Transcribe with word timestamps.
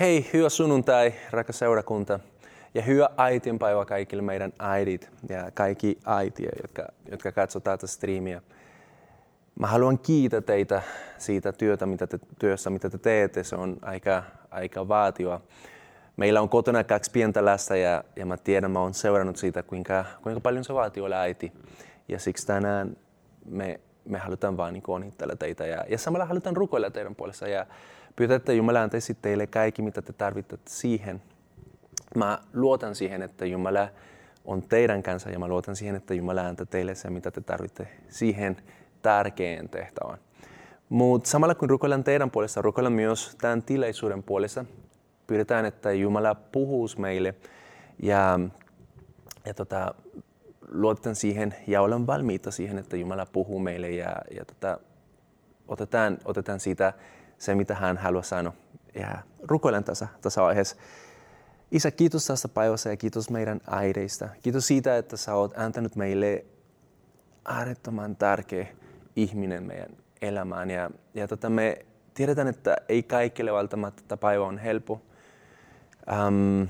Hei, 0.00 0.30
hyvä 0.32 0.48
sunnuntai, 0.48 1.12
rakas 1.30 1.58
seurakunta. 1.58 2.20
Ja 2.74 2.82
hyvä 2.82 3.08
äitienpäivä 3.16 3.84
kaikille 3.84 4.22
meidän 4.22 4.52
äidit 4.58 5.10
ja 5.28 5.50
kaikki 5.54 5.98
äitiä, 6.06 6.50
jotka, 6.62 6.86
jotka 7.10 7.32
katsotaan 7.32 7.78
tätä 7.78 7.86
striimiä. 7.86 8.42
Mä 9.60 9.66
haluan 9.66 9.98
kiittää 9.98 10.40
teitä 10.40 10.82
siitä 11.18 11.52
työtä, 11.52 11.86
mitä 11.86 12.06
te, 12.06 12.18
työssä, 12.38 12.70
mitä 12.70 12.90
te 12.90 12.98
teette. 12.98 13.44
Se 13.44 13.56
on 13.56 13.76
aika, 13.82 14.22
aika 14.50 14.88
vaativa. 14.88 15.40
Meillä 16.16 16.40
on 16.40 16.48
kotona 16.48 16.84
kaksi 16.84 17.10
pientä 17.10 17.44
lasta 17.44 17.76
ja, 17.76 18.04
ja 18.16 18.26
mä 18.26 18.36
tiedän, 18.36 18.70
mä 18.70 18.80
oon 18.80 18.94
seurannut 18.94 19.36
siitä, 19.36 19.62
kuinka, 19.62 20.04
kuinka 20.22 20.40
paljon 20.40 20.64
se 20.64 20.74
vaatii 20.74 21.02
olla 21.02 21.20
äiti. 21.20 21.52
Ja 22.08 22.18
siksi 22.18 22.46
tänään 22.46 22.96
me, 23.44 23.80
me 24.04 24.18
halutaan 24.18 24.56
vaan 24.56 24.72
niin 24.72 24.82
onnitella 24.88 25.36
teitä 25.36 25.66
ja, 25.66 25.84
ja 25.88 25.98
samalla 25.98 26.24
halutaan 26.24 26.56
rukoilla 26.56 26.90
teidän 26.90 27.14
puolesta. 27.14 27.48
Ja 27.48 27.66
pyytää, 28.16 28.36
että 28.36 28.52
Jumala 28.52 28.82
antaisi 28.82 29.14
teille 29.14 29.46
kaikki, 29.46 29.82
mitä 29.82 30.02
te 30.02 30.12
tarvitsette 30.12 30.70
siihen. 30.70 31.22
Mä 32.16 32.38
luotan 32.52 32.94
siihen, 32.94 33.22
että 33.22 33.46
Jumala 33.46 33.88
on 34.44 34.62
teidän 34.62 35.02
kanssa 35.02 35.30
ja 35.30 35.38
mä 35.38 35.48
luotan 35.48 35.76
siihen, 35.76 35.96
että 35.96 36.14
Jumala 36.14 36.46
antaa 36.46 36.66
teille 36.66 36.94
se, 36.94 37.10
mitä 37.10 37.30
te 37.30 37.40
tarvitsette 37.40 37.94
siihen 38.08 38.56
tärkeään 39.02 39.68
tehtävään. 39.68 40.18
Mutta 40.88 41.30
samalla 41.30 41.54
kun 41.54 41.70
rukoillaan 41.70 42.04
teidän 42.04 42.30
puolesta, 42.30 42.62
rukoillaan 42.62 42.92
myös 42.92 43.36
tämän 43.40 43.62
tilaisuuden 43.62 44.22
puolesta. 44.22 44.64
Pyydetään, 45.26 45.64
että 45.64 45.92
Jumala 45.92 46.34
puhuu 46.34 46.88
meille 46.98 47.34
ja, 48.02 48.40
ja 49.46 49.54
tota, 49.54 49.94
luotetaan 50.68 51.14
siihen 51.16 51.54
ja 51.66 51.82
ollaan 51.82 52.06
valmiita 52.06 52.50
siihen, 52.50 52.78
että 52.78 52.96
Jumala 52.96 53.26
puhuu 53.26 53.58
meille 53.58 53.90
ja, 53.90 54.16
ja 54.30 54.44
tota, 54.44 54.78
otetaan, 55.68 56.18
otetaan 56.24 56.60
siitä 56.60 56.92
se, 57.44 57.54
mitä 57.54 57.74
hän 57.74 57.96
haluaa 57.96 58.22
sanoa. 58.22 58.52
Ja 58.94 59.18
rukoilen 59.42 59.84
tässä, 59.84 60.08
tässä 60.20 60.44
aiheessa. 60.44 60.76
Isä, 61.70 61.90
kiitos 61.90 62.26
tästä 62.26 62.48
päivästä 62.48 62.90
ja 62.90 62.96
kiitos 62.96 63.30
meidän 63.30 63.60
äideistä. 63.70 64.28
Kiitos 64.42 64.66
siitä, 64.66 64.96
että 64.96 65.16
sä 65.16 65.34
oot 65.34 65.58
antanut 65.58 65.96
meille 65.96 66.44
äärettömän 67.44 68.16
tärkeä 68.16 68.66
ihminen 69.16 69.62
meidän 69.62 69.90
elämään. 70.22 70.70
Ja, 70.70 70.90
ja 71.14 71.28
tota, 71.28 71.50
me 71.50 71.86
tiedetään, 72.14 72.48
että 72.48 72.76
ei 72.88 73.02
kaikille 73.02 73.52
välttämättä 73.52 74.02
tämä 74.08 74.16
päivä 74.16 74.44
on 74.44 74.58
helppo. 74.58 75.02
Um, 76.28 76.68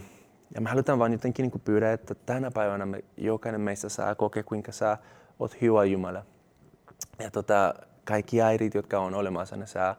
ja 0.54 0.60
me 0.60 0.70
halutaan 0.70 0.98
vain 0.98 1.12
jotenkin 1.12 1.42
niin 1.42 1.60
pyydä, 1.64 1.92
että 1.92 2.14
tänä 2.14 2.50
päivänä 2.50 2.86
me, 2.86 3.04
jokainen 3.16 3.60
meistä 3.60 3.88
saa 3.88 4.14
kokea, 4.14 4.42
kuinka 4.42 4.72
sä 4.72 4.98
oot 5.38 5.60
hyvä 5.60 5.84
Jumala. 5.84 6.24
Ja 7.18 7.30
tota, 7.30 7.74
kaikki 8.04 8.42
äidit, 8.42 8.74
jotka 8.74 8.98
on 8.98 9.14
olemassa, 9.14 9.56
ne 9.56 9.66
saa 9.66 9.96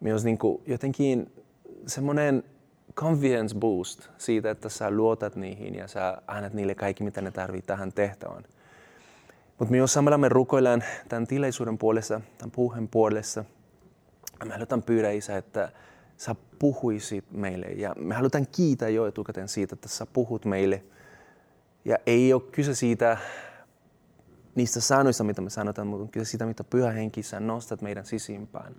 myös 0.00 0.24
niin 0.24 0.38
kuin 0.38 0.62
jotenkin 0.66 1.32
semmoinen 1.86 2.44
confidence 2.94 3.54
boost 3.58 4.08
siitä, 4.18 4.50
että 4.50 4.68
sä 4.68 4.90
luotat 4.90 5.36
niihin 5.36 5.74
ja 5.74 5.88
sä 5.88 6.22
annat 6.26 6.54
niille 6.54 6.74
kaikki, 6.74 7.04
mitä 7.04 7.20
ne 7.20 7.30
tarvitsee 7.30 7.66
tähän 7.66 7.92
tehtävään. 7.92 8.44
Mutta 9.58 9.72
myös 9.72 9.92
samalla 9.92 10.18
me 10.18 10.28
rukoillaan 10.28 10.84
tämän 11.08 11.26
tilaisuuden 11.26 11.78
puolesta, 11.78 12.20
tämän 12.38 12.50
puheen 12.50 12.88
puolesta. 12.88 13.44
Me 14.44 14.52
halutaan 14.54 14.82
pyydä 14.82 15.10
Isä, 15.10 15.36
että 15.36 15.72
sä 16.16 16.34
puhuisit 16.58 17.24
meille. 17.32 17.66
Ja 17.66 17.94
me 17.98 18.14
halutaan 18.14 18.46
kiittää 18.52 18.88
jo 18.88 19.06
etukäteen 19.06 19.48
siitä, 19.48 19.74
että 19.74 19.88
sä 19.88 20.06
puhut 20.06 20.44
meille. 20.44 20.84
Ja 21.84 21.98
ei 22.06 22.32
ole 22.32 22.42
kyse 22.42 22.74
siitä 22.74 23.16
niistä 24.54 24.80
sanoista, 24.80 25.24
mitä 25.24 25.40
me 25.40 25.50
sanotaan, 25.50 25.86
mutta 25.86 26.02
on 26.02 26.08
kyse 26.08 26.24
siitä, 26.24 26.46
mitä 26.46 26.64
Pyhä 26.64 26.90
Henki 26.90 27.22
sä 27.22 27.40
nostat 27.40 27.82
meidän 27.82 28.06
sisimpään. 28.06 28.74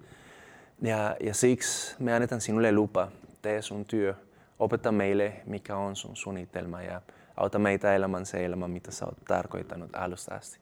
Ja, 0.81 1.15
ja 1.19 1.33
siksi 1.33 1.95
me 1.99 2.13
annetaan 2.13 2.41
sinulle 2.41 2.71
lupa, 2.71 3.11
tee 3.41 3.61
sun 3.61 3.85
työ, 3.85 4.15
opeta 4.59 4.91
meille, 4.91 5.33
mikä 5.45 5.75
on 5.75 5.95
sun 5.95 6.15
suunnitelma 6.15 6.81
ja 6.81 7.01
auta 7.37 7.59
meitä 7.59 7.95
elämään 7.95 8.25
se 8.25 8.45
elämä, 8.45 8.67
mitä 8.67 8.91
sä 8.91 9.05
oot 9.05 9.17
tarkoittanut 9.27 9.95
alusta 9.95 10.35
asti. 10.35 10.59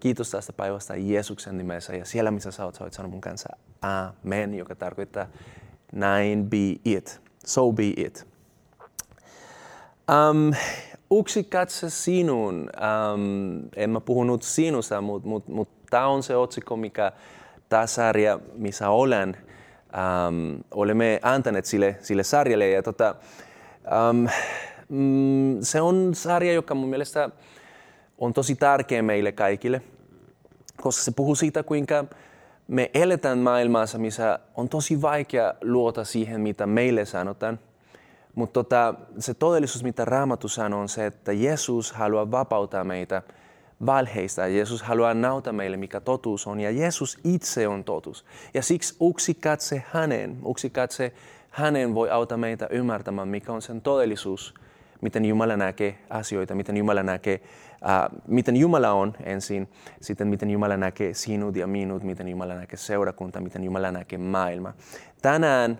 Kiitos 0.00 0.30
tästä 0.30 0.52
päivästä 0.52 0.96
Jeesuksen 0.96 1.58
nimessä 1.58 1.96
ja 1.96 2.04
siellä, 2.04 2.30
missä 2.30 2.50
sä 2.50 2.64
oot, 2.64 2.74
sä 2.74 2.84
oot 2.84 2.92
sanonut 2.92 3.12
mun 3.12 3.20
kanssa 3.20 3.48
Amen, 3.82 4.54
joka 4.54 4.74
tarkoittaa 4.74 5.26
näin 5.92 6.50
be 6.50 6.56
it. 6.84 7.20
So 7.46 7.72
be 7.72 7.86
it. 7.96 8.26
Um, 10.10 10.54
uksi 11.10 11.44
katse 11.44 11.90
sinun. 11.90 12.70
Um, 13.14 13.68
en 13.76 13.90
mä 13.90 14.00
puhunut 14.00 14.42
sinusta, 14.42 15.00
mutta 15.00 15.28
mut, 15.28 15.48
mut, 15.48 15.68
tämä 15.90 16.06
on 16.06 16.22
se 16.22 16.36
otsikko, 16.36 16.76
mikä 16.76 17.12
tämä 17.68 17.86
sarja, 17.86 18.40
missä 18.54 18.90
olen, 18.90 19.36
um, 19.94 20.58
olemme 20.70 21.20
antaneet 21.22 21.64
sille, 21.64 21.96
sille 22.00 22.22
sarjalle. 22.22 22.70
Ja 22.70 22.82
tota, 22.82 23.14
um, 24.10 24.28
mm, 24.88 25.58
se 25.60 25.80
on 25.80 26.10
sarja, 26.14 26.52
joka 26.52 26.74
mun 26.74 26.88
mielestä 26.88 27.30
on 28.18 28.32
tosi 28.32 28.54
tärkeä 28.54 29.02
meille 29.02 29.32
kaikille, 29.32 29.82
koska 30.80 31.02
se 31.02 31.10
puhuu 31.10 31.34
siitä, 31.34 31.62
kuinka 31.62 32.04
me 32.68 32.90
eletään 32.94 33.38
maailmassa, 33.38 33.98
missä 33.98 34.38
on 34.54 34.68
tosi 34.68 35.02
vaikea 35.02 35.54
luota 35.62 36.04
siihen, 36.04 36.40
mitä 36.40 36.66
meille 36.66 37.04
sanotaan. 37.04 37.58
Mutta 38.34 38.52
tota, 38.52 38.94
se 39.18 39.34
todellisuus, 39.34 39.84
mitä 39.84 40.04
Raamattu 40.04 40.48
sanoo, 40.48 40.80
on 40.80 40.88
se, 40.88 41.06
että 41.06 41.32
Jeesus 41.32 41.92
haluaa 41.92 42.30
vapauttaa 42.30 42.84
meitä– 42.84 43.22
valheista. 43.86 44.46
Jeesus 44.46 44.82
haluaa 44.82 45.14
nauta 45.14 45.52
meille, 45.52 45.76
mikä 45.76 46.00
totuus 46.00 46.46
on, 46.46 46.60
ja 46.60 46.70
Jeesus 46.70 47.18
itse 47.24 47.68
on 47.68 47.84
totuus. 47.84 48.24
Ja 48.54 48.62
siksi 48.62 48.96
uksi 49.00 49.34
katse 49.34 49.82
hänen, 49.92 50.38
uksi 50.44 50.70
katse 50.70 51.12
hänen 51.50 51.94
voi 51.94 52.10
auttaa 52.10 52.38
meitä 52.38 52.68
ymmärtämään, 52.70 53.28
mikä 53.28 53.52
on 53.52 53.62
sen 53.62 53.80
todellisuus, 53.80 54.54
miten 55.00 55.24
Jumala 55.24 55.56
näkee 55.56 55.98
asioita, 56.10 56.54
miten 56.54 56.76
Jumala 56.76 57.02
näkee, 57.02 57.40
äh, 57.88 58.20
miten 58.26 58.56
Jumala 58.56 58.92
on 58.92 59.14
ensin, 59.24 59.68
sitten 60.00 60.28
miten 60.28 60.50
Jumala 60.50 60.76
näkee 60.76 61.14
sinut 61.14 61.56
ja 61.56 61.66
minut, 61.66 62.02
miten 62.02 62.28
Jumala 62.28 62.54
näkee 62.54 62.76
seurakunta, 62.76 63.40
miten 63.40 63.64
Jumala 63.64 63.90
näkee 63.90 64.18
maailma. 64.18 64.72
Tänään 65.22 65.78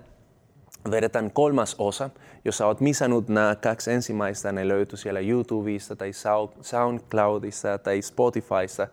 vedetään 0.90 1.30
kolmas 1.30 1.76
osa. 1.78 2.10
Jos 2.44 2.60
olet 2.60 2.80
missannut 2.80 3.28
nämä 3.28 3.56
kaksi 3.56 3.92
ensimmäistä, 3.92 4.52
ne 4.52 4.68
löytyy 4.68 4.96
siellä 4.96 5.20
YouTubesta 5.20 5.96
tai 5.96 6.10
SoundCloudissa 6.60 7.78
tai 7.78 8.02
Spotifyssa. 8.02 8.88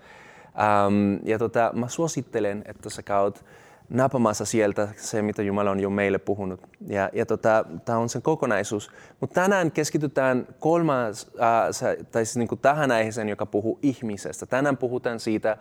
Um, 0.87 1.19
ja 1.23 1.39
tota, 1.39 1.71
mä 1.73 1.87
suosittelen, 1.87 2.63
että 2.65 2.89
sä 2.89 3.03
käyt 3.03 3.45
napamassa 3.89 4.45
sieltä 4.45 4.87
se, 4.95 5.21
mitä 5.21 5.41
Jumala 5.41 5.71
on 5.71 5.79
jo 5.79 5.89
meille 5.89 6.17
puhunut. 6.17 6.61
Ja, 6.87 7.09
ja 7.13 7.25
tota, 7.25 7.65
tämä 7.85 7.97
on 7.97 8.09
sen 8.09 8.21
kokonaisuus. 8.21 8.91
Mutta 9.19 9.41
tänään 9.41 9.71
keskitytään 9.71 10.47
kolmas, 10.59 11.31
äh, 11.41 12.05
tai 12.11 12.25
siis 12.25 12.37
niin 12.37 12.47
kuin 12.47 12.59
tähän 12.59 12.91
aiheeseen, 12.91 13.29
joka 13.29 13.45
puhuu 13.45 13.79
ihmisestä. 13.81 14.45
Tänään 14.45 14.77
puhutaan 14.77 15.19
siitä, 15.19 15.57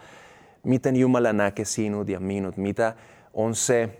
miten 0.64 0.96
Jumala 0.96 1.32
näkee 1.32 1.64
sinut 1.64 2.08
ja 2.08 2.20
minut, 2.20 2.56
mitä 2.56 2.94
on 3.34 3.54
se, 3.54 3.98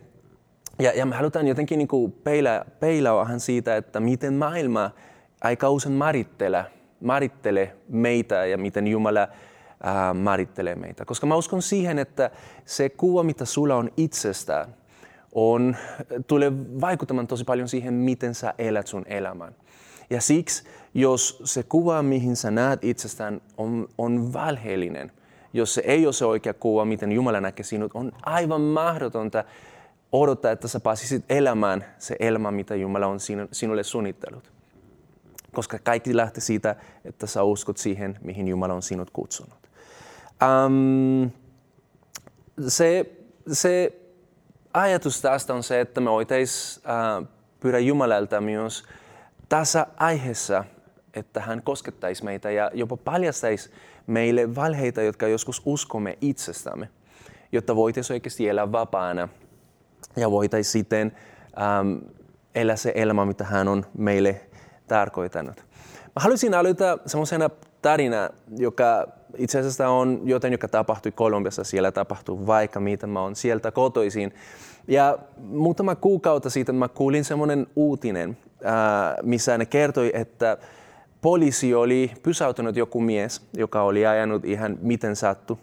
ja, 0.79 0.93
ja 0.93 1.07
me 1.07 1.15
halutaan 1.15 1.47
jotenkin 1.47 1.79
niin 1.79 2.13
peilaa, 2.25 2.65
peilaa 2.81 3.17
vähän 3.17 3.41
siitä, 3.41 3.77
että 3.77 4.01
miten 4.01 4.35
maailma 4.35 4.91
aika 5.41 5.71
usein 5.71 5.95
määrittelee, 5.95 6.65
määrittelee 7.01 7.77
meitä 7.89 8.47
ja 8.47 8.59
miten 8.59 8.87
Jumala 8.87 9.29
ää, 9.83 10.15
määrittelee 10.15 10.75
meitä. 10.75 11.05
Koska 11.05 11.27
mä 11.27 11.37
uskon 11.37 11.63
siihen, 11.63 11.99
että 11.99 12.31
se 12.65 12.89
kuva, 12.89 13.23
mitä 13.23 13.45
sulla 13.45 13.77
on 13.77 13.91
itsestään, 13.97 14.75
on, 15.33 15.77
tulee 16.27 16.53
vaikuttamaan 16.81 17.27
tosi 17.27 17.45
paljon 17.45 17.69
siihen, 17.69 17.95
miten 17.95 18.35
sä 18.35 18.55
elät 18.59 18.87
sun 18.87 19.05
elämän. 19.07 19.55
Ja 20.11 20.21
siksi, 20.21 20.65
jos 20.95 21.43
se 21.45 21.63
kuva, 21.63 22.03
mihin 22.03 22.37
sä 22.37 22.51
näet 22.51 22.85
itsestään, 22.85 23.41
on, 23.57 23.89
on 23.99 24.33
valheellinen, 24.33 25.13
jos 25.53 25.75
se 25.75 25.83
ei 25.87 26.07
ole 26.07 26.13
se 26.13 26.25
oikea 26.25 26.55
kuva, 26.55 26.85
miten 26.85 27.13
Jumala 27.13 27.41
näkee 27.41 27.65
sinut, 27.65 27.91
on 27.95 28.13
aivan 28.23 28.61
mahdotonta 28.61 29.45
odottaa, 30.21 30.51
että 30.51 30.69
sä 30.69 30.81
pääsisit 30.81 31.25
elämään 31.29 31.85
se 31.99 32.17
elämä, 32.21 32.51
mitä 32.51 32.75
Jumala 32.75 33.07
on 33.07 33.19
sinulle 33.53 33.83
suunnittelut. 33.83 34.53
Koska 35.53 35.79
kaikki 35.79 36.17
lähtee 36.17 36.41
siitä, 36.41 36.77
että 37.05 37.27
sä 37.27 37.43
uskot 37.43 37.77
siihen, 37.77 38.19
mihin 38.23 38.49
Jumala 38.49 38.75
on 38.75 38.83
sinut 38.83 39.11
kutsunut. 39.11 39.59
Um, 40.67 41.31
se, 42.69 43.17
se 43.53 43.93
ajatus 44.75 45.21
tästä 45.21 45.55
on 45.55 45.63
se, 45.63 45.81
että 45.81 46.01
me 46.01 46.11
voitaisiin 46.11 46.85
uh, 47.21 47.29
pyydä 47.61 47.79
Jumalalta 47.79 48.41
myös 48.41 48.85
tässä 49.49 49.87
aiheessa, 49.97 50.65
että 51.15 51.41
hän 51.41 51.63
koskettaisi 51.63 52.25
meitä 52.25 52.51
ja 52.51 52.71
jopa 52.75 52.97
paljastaisi 52.97 53.71
meille 54.07 54.55
valheita, 54.55 55.03
jotka 55.03 55.29
joskus 55.29 55.63
uskomme 55.65 56.19
itsestämme, 56.21 56.89
jotta 57.53 57.77
voitaisiin 57.77 58.15
oikeasti 58.15 58.49
elää 58.49 58.73
vapaana 58.73 59.29
ja 60.17 60.31
voitaisiin 60.31 60.73
sitten 60.73 61.13
ähm, 61.61 61.95
elää 62.55 62.77
se 62.77 62.93
elämä, 62.95 63.25
mitä 63.25 63.45
hän 63.45 63.69
on 63.69 63.87
meille 63.99 64.41
tarkoittanut. 64.89 65.57
Mä 66.17 66.23
haluaisin 66.23 66.55
aloittaa 66.55 66.99
semmoisena 67.07 67.51
tarina, 67.83 68.31
joka 68.59 69.07
itse 69.39 69.59
asiassa 69.59 69.89
on 69.89 70.21
jotain, 70.25 70.53
joka 70.53 70.69
tapahtui 70.69 71.13
Kolumbiassa. 71.13 71.65
Siellä 71.65 71.93
tapahtui 71.93 72.47
vaikka 72.47 72.81
mitä. 72.81 73.07
Mä 73.07 73.23
oon 73.23 73.37
sieltä 73.37 73.71
kotoisin. 73.71 74.35
Ja 74.89 75.19
muutama 75.39 75.95
kuukautta 75.95 76.51
siitä 76.51 76.73
mä 76.73 76.89
kuulin 76.89 77.25
semmoinen 77.25 77.67
uutinen, 77.77 78.39
ää, 78.65 79.17
missä 79.23 79.59
ne 79.59 79.67
kertoi, 79.67 80.11
että 80.15 80.59
poliisi 81.21 81.75
oli 81.75 82.11
pysäyttänyt 82.23 82.77
joku 82.77 83.01
mies, 83.01 83.49
joka 83.57 83.83
oli 83.83 84.07
ajanut 84.07 84.45
ihan 84.45 84.79
miten 84.83 85.17
sattu. 85.17 85.59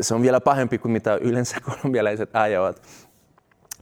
Se 0.00 0.14
on 0.14 0.22
vielä 0.22 0.40
pahempi 0.40 0.78
kuin 0.78 0.92
mitä 0.92 1.14
yleensä 1.14 1.56
kolumbialaiset 1.70 2.30
ajavat. 2.32 2.82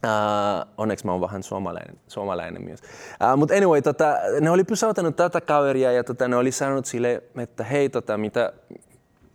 Uh, 0.03 0.67
onneksi 0.77 1.05
mä 1.05 1.11
oon 1.11 1.21
vähän 1.21 1.43
suomalainen, 1.43 1.95
suomalainen 2.07 2.63
myös. 2.63 2.79
Uh, 2.81 3.37
Mutta 3.37 3.55
anyway, 3.55 3.81
tota, 3.81 4.15
ne 4.41 4.49
oli 4.49 4.63
pysäyttänyt 4.63 5.15
tätä 5.15 5.41
kaveria 5.41 5.91
ja 5.91 6.03
tota, 6.03 6.27
ne 6.27 6.35
oli 6.35 6.51
sanonut 6.51 6.85
sille, 6.85 7.23
että 7.37 7.63
hei, 7.63 7.89
tota, 7.89 8.17
mitä, 8.17 8.53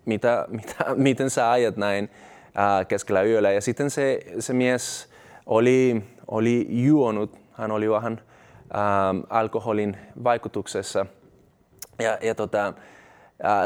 mitä, 0.04 0.44
mitä, 0.48 0.74
miten 0.94 1.30
sä 1.30 1.50
ajat 1.50 1.76
näin 1.76 2.04
uh, 2.04 2.86
keskellä 2.86 3.22
yöllä. 3.22 3.52
Ja 3.52 3.60
sitten 3.60 3.90
se, 3.90 4.20
se 4.38 4.52
mies 4.52 5.08
oli, 5.46 6.02
oli 6.28 6.66
juonut, 6.68 7.38
hän 7.52 7.70
oli 7.70 7.90
vähän 7.90 8.12
uh, 8.12 9.26
alkoholin 9.30 9.96
vaikutuksessa. 10.24 11.06
Ja, 11.98 12.18
ja 12.22 12.34
tota, 12.34 12.74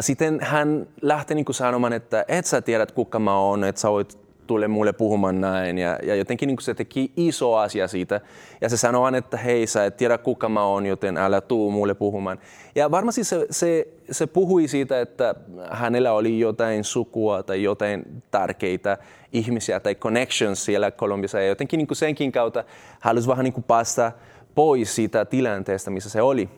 sitten 0.00 0.40
hän 0.40 0.87
lähti 1.02 1.35
niin 1.35 1.44
sanomaan, 1.50 1.93
että 1.93 2.25
et 2.29 2.47
sä 2.47 2.61
tiedät 2.61 2.93
kuka 2.93 3.19
mä 3.19 3.38
oon, 3.38 3.64
että 3.64 3.81
sä 3.81 3.90
voit 3.90 4.24
tule 4.46 4.69
mulle 4.69 4.93
puhumaan 4.93 5.41
näin. 5.41 5.79
Ja, 5.79 5.99
ja 6.02 6.14
jotenkin 6.14 6.46
niin 6.46 6.61
se 6.61 6.75
teki 6.75 7.12
iso 7.17 7.55
asia 7.55 7.88
siitä. 7.88 8.20
Ja 8.61 8.69
se 8.69 8.76
sanoi 8.76 9.19
että 9.19 9.37
hei, 9.37 9.67
sä 9.67 9.85
et 9.85 9.96
tiedä 9.96 10.19
kuka 10.19 10.49
mä 10.49 10.64
oon, 10.64 10.87
joten 10.87 11.17
älä 11.17 11.41
tuu 11.41 11.70
mulle 11.70 11.94
puhumaan. 11.94 12.38
Ja 12.75 12.91
varmasti 12.91 13.25
se, 13.25 13.46
se, 13.50 13.88
se 14.11 14.26
puhui 14.26 14.69
siitä, 14.69 15.00
että 15.00 15.35
hänellä 15.70 16.12
oli 16.12 16.41
jotain 16.41 16.85
sukua 16.85 17.43
tai 17.43 17.62
jotain 17.62 18.23
tärkeitä 18.31 18.99
ihmisiä 19.32 19.81
tai 19.81 19.94
connections 19.94 20.64
siellä 20.64 20.90
Kolumbiassa. 20.90 21.40
Ja 21.40 21.47
jotenkin 21.47 21.79
niin 21.79 21.88
senkin 21.93 22.32
kautta 22.32 22.64
halusi 23.00 23.29
vähän 23.29 23.44
niin 23.44 23.64
päästä 23.67 24.12
pois 24.55 24.94
siitä 24.94 25.25
tilanteesta, 25.25 25.90
missä 25.90 26.11
se 26.11 26.23
oli. 26.23 26.49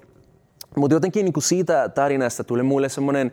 Mutta 0.76 0.94
jotenkin 0.94 1.24
niin 1.24 1.42
siitä 1.42 1.88
tarinasta 1.88 2.44
tuli 2.44 2.62
mulle 2.62 2.88
semmoinen 2.88 3.32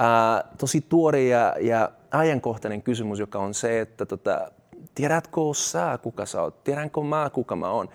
äh, 0.00 0.50
tosi 0.58 0.80
tuore 0.80 1.24
ja, 1.24 1.56
ja 1.60 1.90
ajankohtainen 2.14 2.82
kysymys, 2.82 3.18
joka 3.18 3.38
on 3.38 3.54
se, 3.54 3.80
että 3.80 4.06
tota, 4.06 4.50
tiedätkö 4.94 5.40
sä, 5.54 5.98
kuka 6.02 6.26
sä 6.26 6.42
oot? 6.42 6.64
Tiedänkö 6.64 7.00
mä, 7.00 7.30
kuka 7.32 7.56
mä 7.56 7.70
oon? 7.70 7.88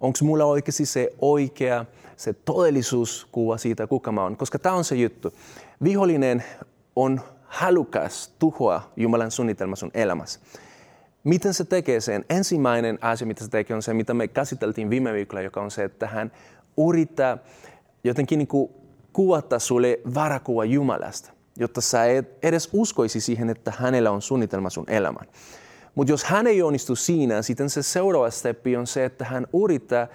Onko 0.00 0.18
mulla 0.22 0.44
oikeasti 0.44 0.86
se 0.86 1.12
oikea, 1.20 1.84
se 2.16 2.32
todellisuuskuva 2.32 3.56
siitä, 3.58 3.86
kuka 3.86 4.12
mä 4.12 4.22
oon? 4.22 4.36
Koska 4.36 4.58
tämä 4.58 4.74
on 4.74 4.84
se 4.84 4.94
juttu. 4.94 5.32
Vihollinen 5.82 6.44
on 6.96 7.20
halukas 7.44 8.34
tuhoa 8.38 8.82
Jumalan 8.96 9.30
suunnitelma 9.30 9.76
sun 9.76 9.90
elämässä. 9.94 10.40
Miten 11.24 11.54
se 11.54 11.64
tekee 11.64 12.00
sen? 12.00 12.24
Ensimmäinen 12.30 12.98
asia, 13.00 13.26
mitä 13.26 13.44
se 13.44 13.50
tekee, 13.50 13.76
on 13.76 13.82
se, 13.82 13.94
mitä 13.94 14.14
me 14.14 14.28
käsiteltiin 14.28 14.90
viime 14.90 15.12
viikolla, 15.12 15.42
joka 15.42 15.60
on 15.60 15.70
se, 15.70 15.84
että 15.84 16.06
hän 16.06 16.32
yrittää 16.88 17.38
jotenkin 18.04 18.38
niin 18.38 18.70
kuvata 19.12 19.58
sulle 19.58 20.00
varakuva 20.14 20.64
Jumalasta 20.64 21.35
jotta 21.56 21.80
sä 21.80 22.04
et 22.04 22.38
edes 22.42 22.68
uskoisi 22.72 23.20
siihen, 23.20 23.50
että 23.50 23.72
hänellä 23.78 24.10
on 24.10 24.22
suunnitelma 24.22 24.70
sun 24.70 24.90
elämän. 24.90 25.26
Mutta 25.94 26.12
jos 26.12 26.24
hän 26.24 26.46
ei 26.46 26.62
onnistu 26.62 26.96
siinä, 26.96 27.42
sitten 27.42 27.70
se 27.70 27.82
seuraava 27.82 28.30
steppi 28.30 28.76
on 28.76 28.86
se, 28.86 29.04
että 29.04 29.24
hän 29.24 29.46
yrittää 29.64 30.08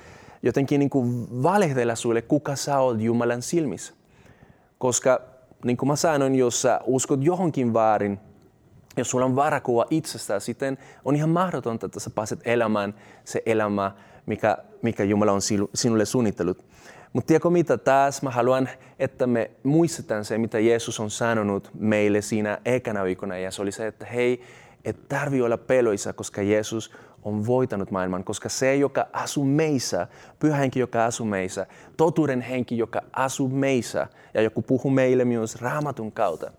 jotenkin 0.43 0.79
niin 0.79 0.89
kuin 0.89 1.27
valehdella 1.43 1.95
sulle, 1.95 2.21
kuka 2.21 2.55
sä 2.55 2.79
oot 2.79 3.01
Jumalan 3.01 3.41
silmissä. 3.41 3.93
Koska 4.77 5.21
niin 5.65 5.77
kuin 5.77 5.87
mä 5.87 5.95
sanoin, 5.95 6.35
jos 6.35 6.61
sä 6.61 6.79
uskot 6.85 7.23
johonkin 7.23 7.73
väärin, 7.73 8.19
jos 8.97 9.09
sulla 9.09 9.25
on 9.25 9.35
varakuva 9.35 9.85
itsestä, 9.89 10.39
sitten 10.39 10.77
on 11.05 11.15
ihan 11.15 11.29
mahdotonta, 11.29 11.85
että 11.85 11.99
sä 11.99 12.09
pääset 12.09 12.39
elämään 12.45 12.93
se 13.25 13.41
elämä, 13.45 13.91
mikä, 14.25 14.57
mikä 14.81 15.03
Jumala 15.03 15.31
on 15.31 15.41
sinulle 15.75 16.05
suunnitellut. 16.05 16.65
Mutta 17.13 17.27
tiedätkö 17.27 17.49
mitä, 17.49 17.77
taas 17.77 18.21
mä 18.21 18.29
haluan, 18.29 18.69
että 18.99 19.27
me 19.27 19.51
muistetaan 19.63 20.25
se, 20.25 20.37
mitä 20.37 20.59
Jeesus 20.59 20.99
on 20.99 21.09
sanonut 21.09 21.71
meille 21.79 22.21
siinä 22.21 22.57
ekana 22.65 23.03
viikona. 23.03 23.37
Ja 23.37 23.51
se 23.51 23.61
oli 23.61 23.71
se, 23.71 23.87
että 23.87 24.05
hei, 24.05 24.41
et 24.85 25.09
tarvi 25.09 25.41
olla 25.41 25.57
peloissa, 25.57 26.13
koska 26.13 26.41
Jeesus 26.41 26.91
on 27.23 27.47
voitanut 27.47 27.91
maailman, 27.91 28.23
koska 28.23 28.49
se, 28.49 28.75
joka 28.75 29.07
asuu 29.13 29.45
meissä, 29.45 30.07
pyhä 30.39 30.57
henki, 30.57 30.79
joka 30.79 31.05
asuu 31.05 31.25
meissä, 31.25 31.67
totuuden 31.97 32.41
henki, 32.41 32.77
joka 32.77 33.01
asuu 33.13 33.49
meissä, 33.49 34.07
ja 34.33 34.41
joku 34.41 34.61
puhuu 34.61 34.91
meille 34.91 35.25
myös 35.25 35.61
raamatun 35.61 36.11
kautta, 36.11 36.51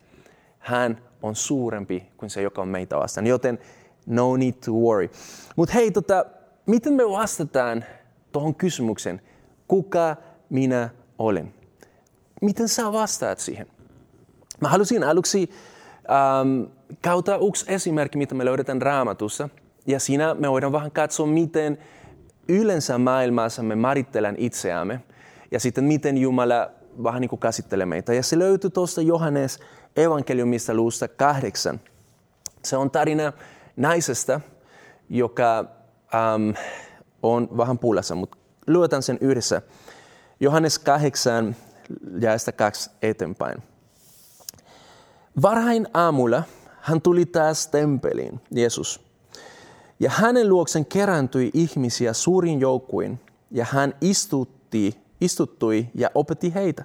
hän 0.58 0.98
on 1.22 1.36
suurempi 1.36 2.06
kuin 2.16 2.30
se, 2.30 2.42
joka 2.42 2.62
on 2.62 2.68
meitä 2.68 2.96
vastaan. 2.96 3.26
Joten 3.26 3.58
no 4.06 4.36
need 4.36 4.54
to 4.64 4.72
worry. 4.72 5.10
Mutta 5.56 5.74
hei, 5.74 5.90
tota, 5.90 6.24
miten 6.66 6.92
me 6.92 7.08
vastataan 7.08 7.84
tuohon 8.32 8.54
kysymykseen, 8.54 9.20
kuka 9.68 10.16
minä 10.52 10.90
olen. 11.18 11.54
Miten 12.42 12.68
sä 12.68 12.92
vastaat 12.92 13.38
siihen? 13.38 13.66
Mä 14.60 14.68
halusin 14.68 15.04
aluksi 15.04 15.50
ähm, 16.10 16.72
kautta 17.02 17.38
yksi 17.48 17.64
esimerkki, 17.68 18.18
mitä 18.18 18.34
me 18.34 18.44
löydetään 18.44 18.82
raamatussa. 18.82 19.48
Ja 19.86 20.00
siinä 20.00 20.34
me 20.34 20.50
voidaan 20.50 20.72
vähän 20.72 20.90
katsoa, 20.90 21.26
miten 21.26 21.78
yleensä 22.48 22.98
maailmassa 22.98 23.62
me 23.62 23.76
määritellään 23.76 24.34
itseämme. 24.38 25.00
Ja 25.50 25.60
sitten 25.60 25.84
miten 25.84 26.18
Jumala 26.18 26.70
vähän 27.02 27.20
niin 27.20 27.28
kuin 27.28 27.40
käsittelee 27.40 27.86
meitä. 27.86 28.14
Ja 28.14 28.22
se 28.22 28.38
löytyy 28.38 28.70
tuosta 28.70 29.02
Johannes 29.02 29.58
evankeliumista 29.96 30.74
luusta 30.74 31.08
kahdeksan. 31.08 31.80
Se 32.64 32.76
on 32.76 32.90
tarina 32.90 33.32
naisesta, 33.76 34.40
joka 35.08 35.58
ähm, 36.14 36.50
on 37.22 37.48
vähän 37.56 37.78
pullassa, 37.78 38.14
mutta 38.14 38.38
luetaan 38.66 39.02
sen 39.02 39.18
yhdessä. 39.20 39.62
Johannes 40.42 40.78
8, 40.78 41.56
jaesta 42.20 42.52
2 42.52 42.90
eteenpäin. 43.02 43.62
Varhain 45.42 45.88
aamulla 45.94 46.42
hän 46.80 47.02
tuli 47.02 47.26
taas 47.26 47.66
temppeliin, 47.66 48.40
Jeesus. 48.50 49.00
Ja 50.00 50.10
hänen 50.10 50.48
luoksen 50.48 50.86
kerääntyi 50.86 51.50
ihmisiä 51.54 52.12
suurin 52.12 52.60
joukkuin, 52.60 53.20
ja 53.50 53.66
hän 53.70 53.94
istutti, 54.00 55.00
istuttui 55.20 55.86
ja 55.94 56.10
opetti 56.14 56.54
heitä. 56.54 56.84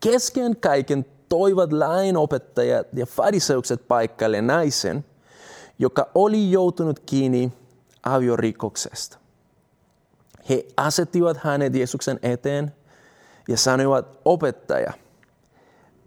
Kesken 0.00 0.56
kaiken 0.56 1.06
toivat 1.28 1.72
lainopettajat 1.72 2.86
ja 2.92 3.06
fariseukset 3.06 3.88
paikalle 3.88 4.42
naisen, 4.42 5.04
joka 5.78 6.10
oli 6.14 6.52
joutunut 6.52 7.00
kiinni 7.00 7.52
aviorikoksesta. 8.02 9.23
He 10.48 10.66
asettivat 10.76 11.36
hänet 11.36 11.74
Jeesuksen 11.74 12.18
eteen 12.22 12.74
ja 13.48 13.56
sanoivat, 13.56 14.20
opettaja, 14.24 14.92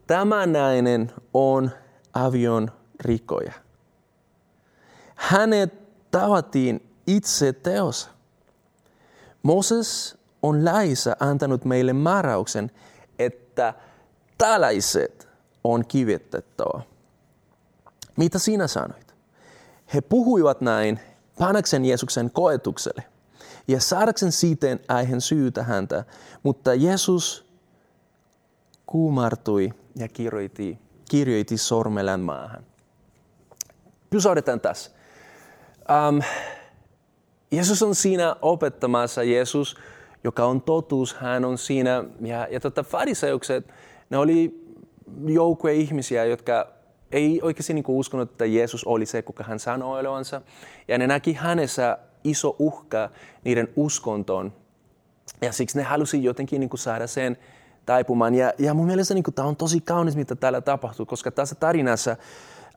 tämä 0.08 0.46
nainen 0.46 1.12
on 1.34 1.72
avion 2.14 2.72
rikoja. 3.00 3.54
Hänet 5.16 5.74
tavattiin 6.12 6.94
itse 7.08 7.54
teossa. 7.54 8.10
Moses 9.44 10.18
on 10.44 10.66
laissa 10.66 11.16
antanut 11.20 11.66
meille 11.66 11.94
määräyksen, 11.94 12.72
että 13.20 13.74
tällaiset 14.38 15.30
on 15.64 15.86
kivitettävä. 15.86 16.82
Mitä 18.18 18.40
sinä 18.40 18.68
sanoit? 18.68 19.16
He 19.94 20.02
puhuivat 20.02 20.62
näin 20.62 21.00
panaksen 21.40 21.86
Jeesuksen 21.86 22.32
koetukselle– 22.32 23.04
ja 23.68 23.80
saadakseen 23.80 24.32
siten 24.32 24.80
aiheen 24.88 25.22
syytä 25.22 25.64
häntä, 25.64 26.06
mutta 26.44 26.74
Jeesus 26.74 27.46
kuumartui 28.86 29.74
ja 29.96 30.08
kirjoitti, 30.08 30.80
kirjoitti 31.10 31.58
sormelän 31.58 32.20
maahan. 32.20 32.64
Pysäytetään 34.10 34.60
tässä. 34.60 34.92
Um, 36.10 36.22
Jeesus 37.52 37.84
on 37.84 37.96
siinä 37.96 38.36
opettamassa, 38.42 39.24
Jeesus, 39.24 39.78
joka 40.24 40.46
on 40.46 40.62
totuus, 40.62 41.14
hän 41.14 41.46
on 41.46 41.58
siinä. 41.58 42.04
Ja, 42.22 42.48
ja 42.52 42.60
tota, 42.60 42.84
fariseukset, 42.84 43.74
ne 44.10 44.18
oli 44.18 44.68
joukkue 45.26 45.74
ihmisiä, 45.74 46.26
jotka 46.26 46.68
ei 47.12 47.40
oikeasti 47.42 47.74
niin 47.74 47.86
uskonut, 47.88 48.32
että 48.32 48.46
Jeesus 48.46 48.84
oli 48.84 49.06
se, 49.06 49.22
kuka 49.22 49.44
hän 49.44 49.60
sanoi 49.60 50.00
olevansa. 50.00 50.42
Ja 50.88 50.98
ne 50.98 51.08
näki 51.08 51.34
hänessä 51.34 51.98
iso 52.30 52.56
uhka 52.60 53.10
niiden 53.44 53.68
uskontoon. 53.76 54.54
Ja 55.42 55.52
siksi 55.52 55.78
ne 55.78 55.84
halusi 55.84 56.24
jotenkin 56.24 56.60
niin 56.60 56.70
kuin 56.70 56.80
saada 56.80 57.08
sen 57.08 57.38
taipumaan. 57.86 58.36
Ja, 58.36 58.54
ja 58.58 58.74
mun 58.74 58.86
mielestä 58.86 59.14
niin 59.14 59.24
kuin, 59.24 59.34
tämä 59.34 59.48
on 59.48 59.56
tosi 59.56 59.82
kaunis, 59.82 60.16
mitä 60.16 60.36
täällä 60.36 60.62
tapahtuu, 60.62 61.06
koska 61.06 61.32
tässä 61.32 61.56
tarinassa 61.56 62.16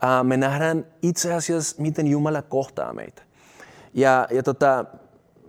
ää, 0.00 0.24
me 0.24 0.36
nähdään 0.36 0.86
itse 1.02 1.34
asiassa, 1.34 1.82
miten 1.82 2.06
Jumala 2.06 2.42
kohtaa 2.42 2.92
meitä. 2.92 3.22
Ja, 3.94 4.26
ja 4.30 4.42
tota, 4.42 4.84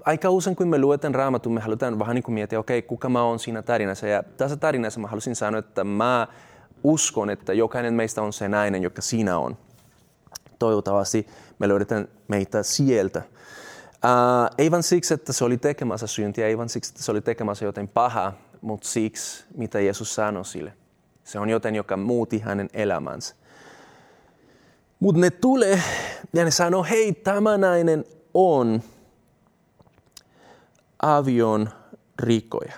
aika 0.05 0.29
usein, 0.29 0.55
kun 0.55 0.67
me 0.67 0.79
luetaan 0.79 1.15
raamatun, 1.15 1.53
me 1.53 1.59
halutaan 1.59 1.99
vähän 1.99 2.15
niin 2.15 2.23
kuin 2.23 2.33
miettiä, 2.33 2.59
okei, 2.59 2.79
okay, 2.79 2.87
kuka 2.87 3.09
mä 3.09 3.23
oon 3.23 3.39
siinä 3.39 3.61
tarinassa. 3.61 4.07
Ja 4.07 4.23
tässä 4.23 4.57
tarinassa 4.57 4.99
mä 4.99 5.07
halusin 5.07 5.35
sanoa, 5.35 5.59
että 5.59 5.83
mä 5.83 6.27
uskon, 6.83 7.29
että 7.29 7.53
jokainen 7.53 7.93
meistä 7.93 8.21
on 8.21 8.33
se 8.33 8.49
nainen, 8.49 8.83
joka 8.83 9.01
sinä 9.01 9.37
on. 9.37 9.57
Toivottavasti 10.59 11.27
me 11.59 11.67
löydetään 11.67 12.07
meitä 12.27 12.63
sieltä. 12.63 13.21
Uh, 14.05 14.55
ei 14.57 14.71
vain 14.71 14.83
siksi, 14.83 15.13
että 15.13 15.33
se 15.33 15.43
oli 15.43 15.57
tekemässä 15.57 16.07
syntiä, 16.07 16.47
ei 16.47 16.57
vain 16.57 16.69
siksi, 16.69 16.91
että 16.91 17.03
se 17.03 17.11
oli 17.11 17.21
tekemässä 17.21 17.65
jotain 17.65 17.87
pahaa, 17.87 18.33
mutta 18.61 18.87
siksi, 18.87 19.43
mitä 19.55 19.79
Jeesus 19.79 20.15
sanoi 20.15 20.45
sille. 20.45 20.73
Se 21.23 21.39
on 21.39 21.49
joten, 21.49 21.75
joka 21.75 21.97
muuti 21.97 22.39
hänen 22.39 22.69
elämänsä. 22.73 23.35
Mutta 24.99 25.21
ne 25.21 25.29
tulee 25.29 25.83
ja 26.33 26.45
ne 26.45 26.51
sanoo, 26.51 26.83
hei, 26.83 27.13
tämä 27.13 27.57
nainen 27.57 28.05
on 28.33 28.81
avion 31.01 31.69
rikoja. 32.19 32.73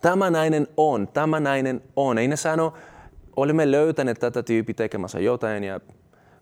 Tämä 0.00 0.30
nainen 0.30 0.68
on, 0.76 1.08
tämä 1.08 1.40
nainen 1.40 1.82
on. 1.96 2.18
Ei 2.18 2.28
ne 2.28 2.36
sano, 2.36 2.74
olemme 3.36 3.70
löytäneet 3.70 4.18
tätä 4.18 4.42
tyyppi 4.42 4.74
tekemässä 4.74 5.20
jotain. 5.20 5.64
Ja, 5.64 5.80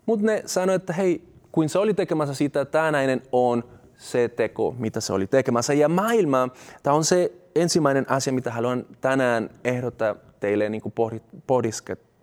mutta 0.05 0.25
ne 0.25 0.43
sanoo, 0.45 0.75
että 0.75 0.93
hei, 0.93 1.32
kun 1.53 1.69
se 1.69 1.79
oli 1.79 1.93
tekemässä 1.93 2.33
sitä, 2.33 2.65
tämä 2.65 2.91
nainen 2.91 3.21
on 3.31 3.63
se 3.97 4.29
teko, 4.29 4.75
mitä 4.79 5.01
se 5.01 5.13
oli 5.13 5.27
tekemässä. 5.27 5.73
Ja 5.73 5.89
maailma, 5.89 6.49
tämä 6.83 6.95
on 6.95 7.03
se 7.03 7.31
ensimmäinen 7.55 8.09
asia, 8.09 8.33
mitä 8.33 8.51
haluan 8.51 8.85
tänään 9.01 9.49
ehdottaa 9.63 10.15
teille 10.39 10.69
niin 10.69 10.81
kuin 10.81 10.93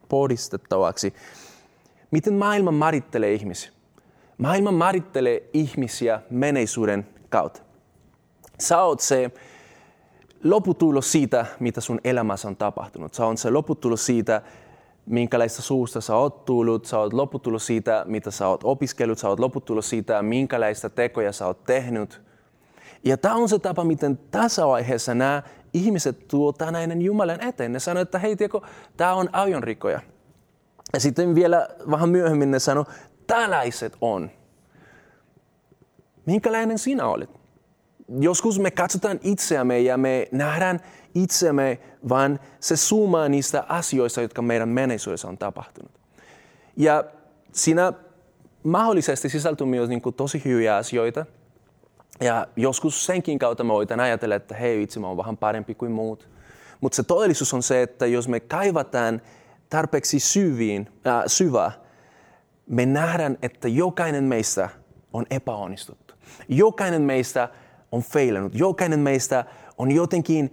pohdistettavaksi. 0.08 1.14
Miten 2.10 2.34
maailma 2.34 2.70
marittelee 2.72 3.32
ihmisiä? 3.32 3.70
Maailma 4.38 4.72
marittelee 4.72 5.42
ihmisiä 5.52 6.20
menneisyyden 6.30 7.06
kautta. 7.28 7.60
Sä 8.58 8.82
oot 8.82 9.00
se 9.00 9.30
loputulos 10.44 11.12
siitä, 11.12 11.46
mitä 11.60 11.80
sun 11.80 12.00
elämässä 12.04 12.48
on 12.48 12.56
tapahtunut. 12.56 13.14
Sä 13.14 13.26
oot 13.26 13.38
se 13.38 13.50
loputulos 13.50 14.06
siitä, 14.06 14.42
minkälaista 15.10 15.62
suusta 15.62 16.00
sä 16.00 16.16
oot 16.16 16.44
tullut, 16.44 16.84
sä 16.84 16.98
oot 16.98 17.12
loputulos 17.12 17.66
siitä, 17.66 18.04
mitä 18.08 18.30
sä 18.30 18.48
oot 18.48 18.60
opiskellut, 18.64 19.18
sä 19.18 19.28
oot 19.28 19.40
loputulos 19.40 19.90
siitä, 19.90 20.22
minkälaista 20.22 20.90
tekoja 20.90 21.32
sä 21.32 21.46
oot 21.46 21.64
tehnyt. 21.64 22.22
Ja 23.04 23.16
tämä 23.16 23.34
on 23.34 23.48
se 23.48 23.58
tapa, 23.58 23.84
miten 23.84 24.18
tässä 24.30 24.66
vaiheessa 24.66 25.14
nämä 25.14 25.42
ihmiset 25.74 26.28
tuo 26.28 26.52
tänäinen 26.52 27.02
Jumalan 27.02 27.40
eteen. 27.40 27.72
Ne 27.72 27.78
sanoo, 27.78 28.02
että 28.02 28.18
hei, 28.18 28.36
tiedätkö, 28.36 28.60
tämä 28.96 29.14
on 29.14 29.28
ajonrikoja. 29.32 30.00
Ja 30.92 31.00
sitten 31.00 31.34
vielä 31.34 31.68
vähän 31.90 32.08
myöhemmin 32.08 32.50
ne 32.50 32.58
sanoo, 32.58 32.84
tällaiset 33.26 33.96
on. 34.00 34.30
Minkälainen 36.26 36.78
sinä 36.78 37.06
olet? 37.06 37.39
Joskus 38.18 38.58
me 38.58 38.70
katsotaan 38.70 39.20
itseämme 39.22 39.80
ja 39.80 39.96
me 39.96 40.28
nähdään 40.32 40.80
itsemme, 41.14 41.78
vaan 42.08 42.40
se 42.60 42.76
summa 42.76 43.28
niistä 43.28 43.64
asioista, 43.68 44.22
jotka 44.22 44.42
meidän 44.42 44.68
menneisyydessä 44.68 45.28
on 45.28 45.38
tapahtunut. 45.38 45.92
Ja 46.76 47.04
siinä 47.52 47.92
mahdollisesti 48.62 49.28
sisältyy 49.28 49.66
myös 49.66 49.88
niin 49.88 50.02
kuin 50.02 50.14
tosi 50.14 50.42
hyviä 50.44 50.76
asioita. 50.76 51.26
Ja 52.20 52.46
joskus 52.56 53.06
senkin 53.06 53.38
kautta 53.38 53.64
me 53.64 53.72
voidaan 53.72 54.00
ajatella, 54.00 54.34
että 54.34 54.54
hei, 54.54 54.82
itse 54.82 55.00
mä 55.00 55.08
oon 55.08 55.16
vähän 55.16 55.36
parempi 55.36 55.74
kuin 55.74 55.92
muut. 55.92 56.28
Mutta 56.80 56.96
se 56.96 57.02
todellisuus 57.02 57.54
on 57.54 57.62
se, 57.62 57.82
että 57.82 58.06
jos 58.06 58.28
me 58.28 58.40
kaivataan 58.40 59.22
tarpeeksi 59.70 60.20
syviin, 60.20 60.88
äh, 61.06 61.22
syvä, 61.26 61.72
me 62.66 62.86
nähdään, 62.86 63.38
että 63.42 63.68
jokainen 63.68 64.24
meistä 64.24 64.68
on 65.12 65.26
epäonnistuttu. 65.30 66.14
Jokainen 66.48 67.02
meistä 67.02 67.48
on 67.92 68.02
feilannut. 68.02 68.54
Jokainen 68.54 69.00
meistä 69.00 69.44
on 69.78 69.90
jotenkin 69.90 70.52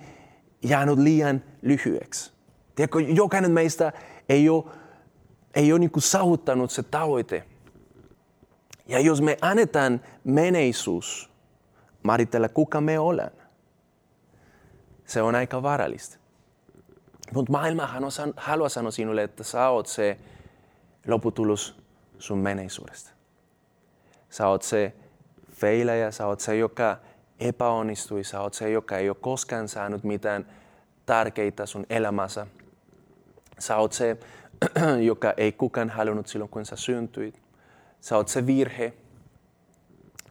jäänyt 0.61 0.97
liian 0.97 1.43
lyhyeksi. 1.61 2.31
Tiedätkö, 2.75 3.01
jokainen 3.01 3.51
meistä 3.51 3.93
ei 4.29 4.49
ole, 4.49 4.63
ei 5.55 5.73
ole 5.73 5.79
niin 5.79 5.91
saavuttanut 5.97 6.71
se 6.71 6.83
tavoite. 6.83 7.43
Ja 8.87 8.99
jos 8.99 9.21
me 9.21 9.37
annetaan 9.41 10.01
meneisyys 10.23 11.29
määritellä, 12.03 12.49
kuka 12.49 12.81
me 12.81 12.99
olemme, 12.99 13.41
se 15.05 15.21
on 15.21 15.35
aika 15.35 15.63
vaarallista. 15.63 16.17
Mutta 17.33 17.51
maailma 17.51 17.89
haluaa 18.35 18.69
sanoa 18.69 18.91
sinulle, 18.91 19.23
että 19.23 19.43
sä 19.43 19.69
oot 19.69 19.87
se 19.87 20.17
loputulos 21.07 21.75
sun 22.19 22.37
menneisyydestä. 22.37 23.09
Sä 24.29 24.47
oot 24.47 24.61
se 24.61 24.93
feiläjä, 25.51 26.11
sä 26.11 26.27
oot 26.27 26.39
se, 26.39 26.57
joka 26.57 26.97
epäonnistui, 27.39 28.23
sä 28.23 28.41
oot 28.41 28.53
se, 28.53 28.69
joka 28.69 28.97
ei 28.97 29.09
ole 29.09 29.17
koskaan 29.21 29.67
saanut 29.67 30.03
mitään 30.03 30.45
tärkeitä 31.05 31.65
sun 31.65 31.85
elämässä. 31.89 32.47
Sä 33.59 33.77
oot 33.77 33.93
se, 33.93 34.17
joka 35.11 35.33
ei 35.37 35.51
kukaan 35.51 35.89
halunnut 35.89 36.27
silloin, 36.27 36.49
kun 36.49 36.65
sä 36.65 36.75
syntyit. 36.75 37.41
Sä 38.01 38.15
oot 38.15 38.27
se 38.27 38.45
virhe. 38.47 38.93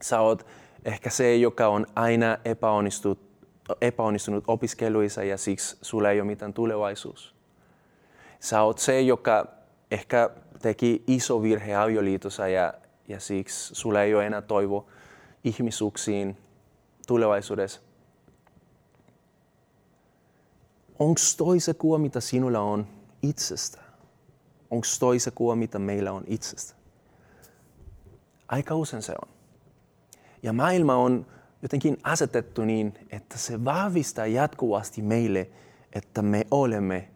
Sä 0.03 0.21
oot 0.21 0.47
ehkä 0.85 1.11
se, 1.11 1.37
joka 1.37 1.69
on 1.69 1.87
aina 1.95 2.39
epäonnistunut, 2.45 3.19
epäonnistunut 3.81 4.45
opiskeluissa 4.47 5.25
ja 5.25 5.39
siksi 5.39 5.77
sulla 5.83 6.11
ei 6.11 6.21
ole 6.21 6.27
mitään 6.27 6.55
tulevaisuus. 6.55 7.35
Sä 8.41 8.63
oot 8.63 8.79
se, 8.79 9.01
joka 9.01 9.47
ehkä 9.91 10.31
teki 10.63 11.05
iso 11.07 11.43
virhe 11.43 11.75
avioliitossa 11.75 12.49
ja, 12.49 12.75
ja 13.09 13.21
siksi 13.21 13.75
sulla 13.75 14.03
ei 14.03 14.15
ole 14.15 14.27
enää 14.27 14.43
toivo 14.43 14.87
ihmisuuksiin 15.45 16.37
tulevaisuudessa. 17.07 17.81
Onko 20.99 21.21
toi 21.37 21.61
se 21.61 21.75
kuva, 21.75 21.99
mitä 21.99 22.21
sinulla 22.21 22.61
on 22.61 22.87
itsestä? 23.23 23.81
Onko 24.71 24.87
toi 25.01 25.19
se 25.19 25.31
kuva, 25.31 25.57
mitä 25.57 25.79
meillä 25.79 26.13
on 26.13 26.25
itsestä? 26.27 26.75
Aika 28.49 28.75
usein 28.75 29.03
se 29.03 29.13
on. 29.23 29.29
Ja 30.43 30.53
maailma 30.53 30.95
on 30.95 31.27
jotenkin 31.63 31.99
asetettu 32.03 32.65
niin, 32.65 32.99
että 33.11 33.39
se 33.39 33.65
vahvistaa 33.65 34.27
jatkuvasti 34.27 35.03
meille, 35.03 35.51
että 35.93 36.23
me 36.23 36.47
olemme 36.51 37.09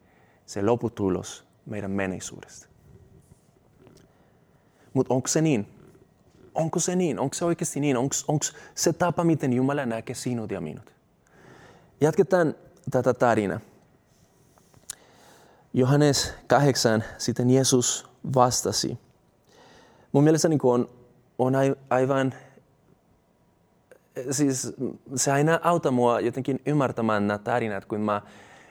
se 0.45 0.61
loputulos 0.61 1.45
meidän 1.65 1.91
menneisyydestä. 1.91 2.67
Mutta 4.93 5.13
onko 5.13 5.27
se 5.27 5.41
niin? 5.41 5.67
Onko 6.55 6.79
se 6.79 6.95
niin? 6.95 7.19
Onko 7.19 7.33
se 7.33 7.45
oikeasti 7.45 7.79
niin? 7.79 7.97
Onko 7.97 8.45
se 8.75 8.93
tapa, 8.93 9.23
miten 9.23 9.53
Jumala 9.53 9.85
näkee 9.85 10.15
sinut 10.15 10.51
ja 10.51 10.61
minut? 10.61 10.93
Jatketaan 12.01 12.55
tätä 12.91 13.13
tarinaa. 13.13 13.59
Johannes 15.73 16.33
8, 16.47 17.03
sitten 17.17 17.49
Jeesus 17.49 18.07
vastasi. 18.35 18.97
Mun 20.11 20.23
mielestä 20.23 20.49
niin 20.49 20.59
on, 20.63 20.89
on 21.37 21.53
aivan, 21.89 22.33
siis 24.31 24.73
se 25.15 25.31
aina 25.31 25.59
auttaa 25.63 25.91
mua 25.91 26.19
jotenkin 26.19 26.61
ymmärtämään 26.65 27.27
nämä 27.27 27.37
tarinat, 27.37 27.85
kun 27.85 28.01
mä 28.01 28.21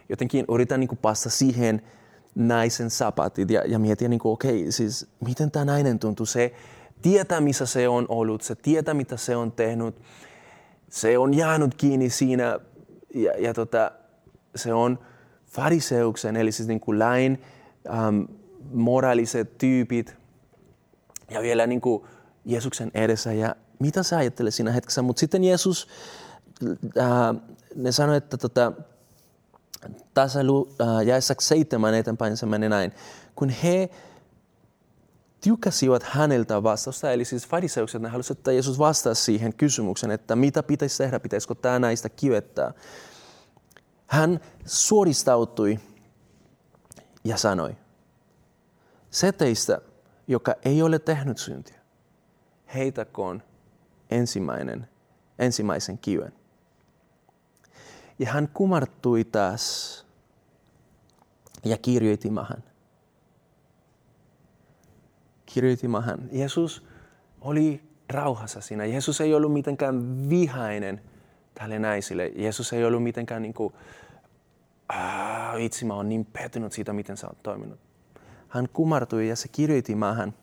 jotenkin 0.08 0.44
yritän 0.54 0.80
niin 0.80 0.98
päästä 1.02 1.30
siihen 1.30 1.82
naisen 2.34 2.90
sapatit 2.90 3.50
ja, 3.50 3.62
ja 3.66 3.78
mietin, 3.78 4.10
niin 4.10 4.20
okei, 4.24 4.60
okay, 4.60 4.72
siis 4.72 5.06
miten 5.26 5.50
tämä 5.50 5.64
nainen 5.64 5.98
tuntuu. 5.98 6.26
Se 6.26 6.54
tietää, 7.02 7.40
missä 7.40 7.66
se 7.66 7.88
on 7.88 8.06
ollut, 8.08 8.42
se 8.42 8.54
tietää, 8.54 8.94
mitä 8.94 9.16
se 9.16 9.36
on 9.36 9.52
tehnyt. 9.52 9.94
Se 10.90 11.18
on 11.18 11.34
jäänyt 11.34 11.74
kiinni 11.74 12.10
siinä 12.10 12.60
ja, 13.14 13.32
ja 13.38 13.54
tota, 13.54 13.90
se 14.56 14.74
on 14.74 14.98
fariseuksen, 15.46 16.36
eli 16.36 16.52
siis 16.52 16.68
niin 16.68 16.80
kuin 16.80 16.98
lain 16.98 17.42
ähm, 17.88 18.20
moraaliset 18.72 19.58
tyypit 19.58 20.16
ja 21.30 21.42
vielä 21.42 21.66
niin 21.66 21.80
kuin 21.80 22.04
Jeesuksen 22.44 22.90
edessä. 22.94 23.32
Ja 23.32 23.56
mitä 23.78 24.02
sä 24.02 24.18
ajattelet 24.18 24.54
siinä 24.54 24.72
hetkessä? 24.72 25.02
Mutta 25.02 25.20
sitten 25.20 25.44
Jeesus, 25.44 25.88
äh, 26.98 27.42
ne 27.76 27.92
sanoi, 27.92 28.16
että 28.16 28.36
tota, 28.36 28.72
tässä 30.14 30.40
äh, 30.40 31.06
jaessa 31.06 31.34
seitsemän 31.40 31.94
eteenpäin 31.94 32.36
se 32.36 32.46
menee 32.46 32.68
näin. 32.68 32.92
Kun 33.34 33.48
he 33.48 33.90
tiukasivat 35.40 36.02
häneltä 36.02 36.62
vastausta, 36.62 37.12
eli 37.12 37.24
siis 37.24 37.46
fariseukset, 37.46 38.02
ne 38.02 38.08
halusivat, 38.08 38.38
että 38.38 38.52
Jeesus 38.52 38.78
vastasi 38.78 39.22
siihen 39.22 39.54
kysymykseen, 39.54 40.10
että 40.10 40.36
mitä 40.36 40.62
pitäisi 40.62 40.98
tehdä, 40.98 41.20
pitäisikö 41.20 41.54
tämä 41.54 41.78
näistä 41.78 42.08
kivettää. 42.08 42.74
Hän 44.06 44.40
suoristautui 44.66 45.80
ja 47.24 47.36
sanoi, 47.36 47.76
se 49.10 49.32
teistä, 49.32 49.80
joka 50.26 50.54
ei 50.64 50.82
ole 50.82 50.98
tehnyt 50.98 51.38
syntiä, 51.38 51.80
heitäkoon 52.74 53.42
ensimmäinen, 54.10 54.88
ensimmäisen 55.38 55.98
kiven. 55.98 56.32
Ja 58.18 58.32
hän 58.32 58.48
kumartui 58.48 59.24
taas 59.24 60.06
ja 61.64 61.78
kirjoitti 61.78 62.30
maahan. 62.30 62.69
Kirjoitti 65.54 65.88
maahan. 65.88 66.18
Jeesus 66.32 66.86
oli 67.40 67.82
rauhassa 68.08 68.60
siinä. 68.60 68.84
Jeesus 68.84 69.20
ei 69.20 69.34
ollut 69.34 69.52
mitenkään 69.52 70.28
vihainen 70.28 71.00
tälle 71.54 71.78
naisille. 71.78 72.32
Jeesus 72.34 72.72
ei 72.72 72.84
ollut 72.84 73.02
mitenkään 73.02 73.42
niin 73.42 73.54
kuin, 73.54 73.74
itse 75.58 75.86
mä 75.86 75.94
oon 75.94 76.08
niin 76.08 76.24
pettynyt 76.24 76.72
siitä, 76.72 76.92
miten 76.92 77.16
sä 77.16 77.26
oot 77.26 77.42
toiminut. 77.42 77.78
Hän 78.48 78.68
kumartui 78.72 79.28
ja 79.28 79.36
se 79.36 79.48
kirjoitti 79.48 79.94
maahan. 79.94 80.34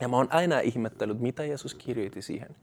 Ja 0.00 0.08
mä 0.08 0.16
oon 0.16 0.28
aina 0.30 0.60
ihmettänyt, 0.60 1.20
mitä 1.20 1.44
Jeesus 1.44 1.74
kirjoitti 1.74 2.22
siihen. 2.22 2.56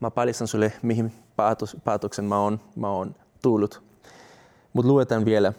Mä 0.00 0.10
paljastan 0.10 0.48
sulle, 0.48 0.72
mihin 0.82 1.12
päätöksen 1.84 2.24
mä 2.24 2.40
oon, 2.40 2.60
mä 2.76 2.90
oon 2.90 3.14
tullut. 3.42 3.82
Mutta 4.72 4.92
luetaan 4.92 5.24
vielä. 5.24 5.52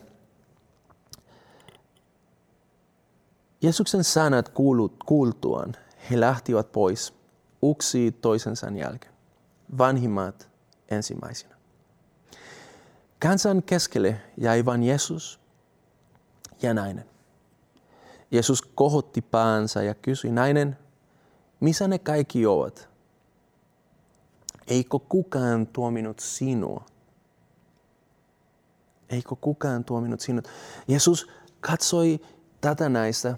Jeesuksen 3.62 4.04
sanat 4.04 4.52
kuultuaan 5.06 5.76
he 6.12 6.20
lähtivät 6.20 6.72
pois, 6.72 7.14
uksi 7.62 8.12
toisensa 8.12 8.68
jälkeen, 8.70 9.14
vanhimmat 9.78 10.50
ensimmäisenä. 10.90 11.56
Kansan 13.20 13.64
keskelle 13.64 14.22
jäi 14.38 14.66
vain 14.66 14.84
Jeesus 14.84 15.40
ja 16.62 16.74
nainen. 16.74 17.06
Jeesus 18.32 18.62
kohotti 18.62 19.22
päänsä 19.22 19.84
ja 19.84 19.96
kysyi, 19.96 20.32
nainen, 20.32 20.78
missä 21.60 21.88
ne 21.88 22.00
kaikki 22.00 22.46
ovat? 22.46 22.90
Eikö 24.68 25.00
kukaan 25.10 25.68
tuominut 25.68 26.20
sinua? 26.20 26.86
Eikö 29.10 29.36
kukaan 29.42 29.84
tuominut 29.84 30.20
sinut? 30.20 30.48
Jeesus 30.88 31.30
katsoi 31.60 32.20
tätä 32.62 32.90
näistä 32.90 33.38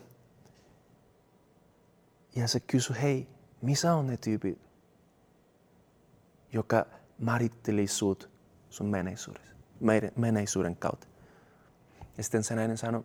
ja 2.35 2.47
se 2.47 2.59
kysyi, 2.59 2.95
hei, 3.01 3.27
missä 3.61 3.93
on 3.93 4.07
ne 4.07 4.17
tyypit, 4.17 4.61
joka 6.53 6.85
määritteli 7.19 7.87
sut 7.87 8.29
sun 8.69 8.87
menneisyyden, 10.15 10.75
kautta. 10.75 11.07
Ja 12.17 12.23
sitten 12.23 12.43
se 12.43 12.55
nainen 12.55 12.77
sanoi, 12.77 13.03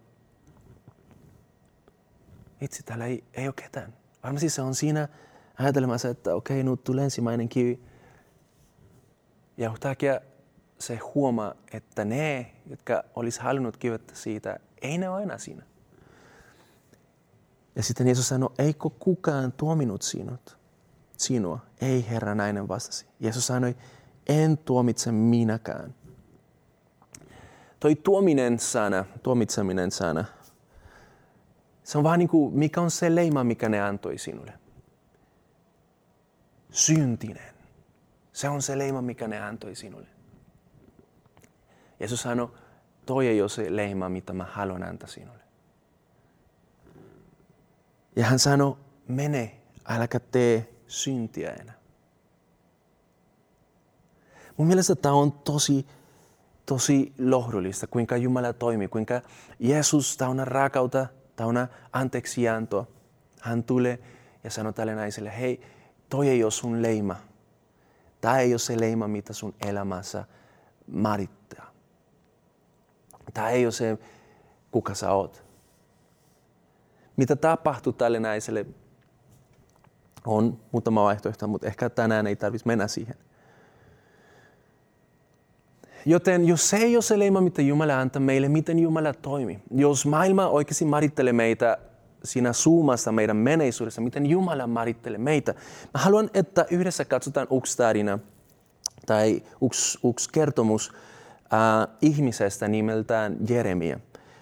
itse 2.60 2.82
täällä 2.82 3.06
ei, 3.06 3.24
ei 3.34 3.46
ole 3.46 3.54
ketään. 3.56 3.94
Varmasti 4.22 4.50
se 4.50 4.62
on 4.62 4.74
siinä 4.74 5.08
ajatelmassa, 5.58 6.08
että 6.08 6.34
okei, 6.34 6.60
okay, 6.60 6.70
nyt 6.70 6.84
tulee 6.84 7.04
ensimmäinen 7.04 7.48
kivi. 7.48 7.80
Ja 9.56 9.70
yhtäkkiä 9.72 10.20
se 10.78 10.96
huomaa, 10.96 11.54
että 11.72 12.04
ne, 12.04 12.52
jotka 12.66 13.04
olisi 13.14 13.40
halunnut 13.40 13.76
kivettä 13.76 14.14
siitä, 14.14 14.60
ei 14.82 14.98
ne 14.98 15.08
ole 15.08 15.22
enää 15.22 15.38
siinä. 15.38 15.62
Ja 17.76 17.82
sitten 17.82 18.06
Jeesus 18.06 18.28
sanoi, 18.28 18.50
eikö 18.58 18.90
kukaan 18.98 19.52
tuominut 19.52 20.02
sinut? 20.02 20.58
Sinua. 21.16 21.58
Ei, 21.80 22.08
Herra, 22.10 22.34
nainen 22.34 22.68
vastasi. 22.68 23.06
Jeesus 23.20 23.46
sanoi, 23.46 23.76
en 24.26 24.58
tuomitse 24.58 25.12
minäkään. 25.12 25.94
Toi 27.80 27.96
tuominen 27.96 28.58
sana, 28.58 29.04
tuomitseminen 29.22 29.90
sana, 29.90 30.24
se 31.84 31.98
on 31.98 32.04
vaan 32.04 32.18
niin 32.18 32.28
kuin, 32.28 32.54
mikä 32.54 32.80
on 32.80 32.90
se 32.90 33.14
leima, 33.14 33.44
mikä 33.44 33.68
ne 33.68 33.80
antoi 33.80 34.18
sinulle. 34.18 34.52
Syntinen. 36.70 37.54
Se 38.32 38.48
on 38.48 38.62
se 38.62 38.78
leima, 38.78 39.02
mikä 39.02 39.28
ne 39.28 39.40
antoi 39.40 39.74
sinulle. 39.74 40.08
Jeesus 42.00 42.22
sanoi, 42.22 42.48
toi 43.06 43.26
ei 43.26 43.40
ole 43.40 43.48
se 43.48 43.76
leima, 43.76 44.08
mitä 44.08 44.32
mä 44.32 44.44
haluan 44.44 44.82
antaa 44.82 45.08
sinulle. 45.08 45.45
Ja 48.16 48.24
hän 48.24 48.38
sanoi, 48.38 48.76
mene, 49.08 49.60
äläkä 49.84 50.20
tee 50.20 50.74
syntiä 50.86 51.52
enää. 51.52 51.74
Mun 54.56 54.66
mielestä 54.66 54.94
tämä 54.94 55.14
on 55.14 55.32
tosi, 55.32 55.86
tosi 56.66 57.12
lohdullista, 57.18 57.86
kuinka 57.86 58.16
Jumala 58.16 58.52
toimii, 58.52 58.88
kuinka 58.88 59.22
Jeesus 59.58 60.16
täynnä 60.16 60.44
rakauta, 60.44 61.06
täynnä 61.36 61.68
anteeksiantoa. 61.92 62.86
Hän 63.40 63.64
tulee 63.64 63.98
ja 64.44 64.50
sanoo 64.50 64.72
tälle 64.72 64.94
naiselle, 64.94 65.38
hei, 65.38 65.60
toi 66.08 66.28
ei 66.28 66.44
ole 66.44 66.50
sun 66.50 66.82
leima. 66.82 67.16
Tämä 68.20 68.38
ei 68.38 68.52
ole 68.52 68.58
se 68.58 68.80
leima, 68.80 69.08
mitä 69.08 69.32
sun 69.32 69.54
elämässä 69.66 70.24
määrittää. 70.86 71.66
Tämä 73.34 73.50
ei 73.50 73.66
ole 73.66 73.72
se, 73.72 73.98
kuka 74.70 74.94
sä 74.94 75.12
oot. 75.12 75.45
Mitä 77.16 77.36
tapahtuu 77.36 77.92
tälle 77.92 78.20
naiselle, 78.20 78.66
on 80.26 80.58
muutama 80.72 81.04
vaihtoehto, 81.04 81.46
mutta 81.46 81.66
ehkä 81.66 81.90
tänään 81.90 82.26
ei 82.26 82.36
tarvitsisi 82.36 82.66
mennä 82.66 82.88
siihen. 82.88 83.14
Joten 86.06 86.48
jos 86.48 86.70
se 86.70 86.76
ei 86.76 86.96
ole 86.96 87.02
se 87.02 87.18
leima, 87.18 87.40
mitä 87.40 87.62
Jumala 87.62 88.00
antaa 88.00 88.20
meille, 88.20 88.48
miten 88.48 88.78
Jumala 88.78 89.12
toimii? 89.12 89.58
Jos 89.70 90.06
maailma 90.06 90.48
oikeasti 90.48 90.84
määrittelee 90.84 91.32
meitä 91.32 91.78
siinä 92.24 92.52
suumassa 92.52 93.12
meidän 93.12 93.36
menneisyydessä, 93.36 94.00
miten 94.00 94.26
Jumala 94.26 94.66
määrittelee 94.66 95.18
meitä. 95.18 95.54
Mä 95.94 96.00
haluan, 96.00 96.30
että 96.34 96.66
yhdessä 96.70 97.04
katsotaan 97.04 97.46
yksi 97.58 97.76
tarina 97.76 98.18
tai 99.06 99.42
yksi, 99.62 99.98
yksi 100.08 100.30
kertomus 100.32 100.92
äh, 101.52 101.96
ihmisestä 102.02 102.68
nimeltään 102.68 103.36
Jeremia 103.48 104.00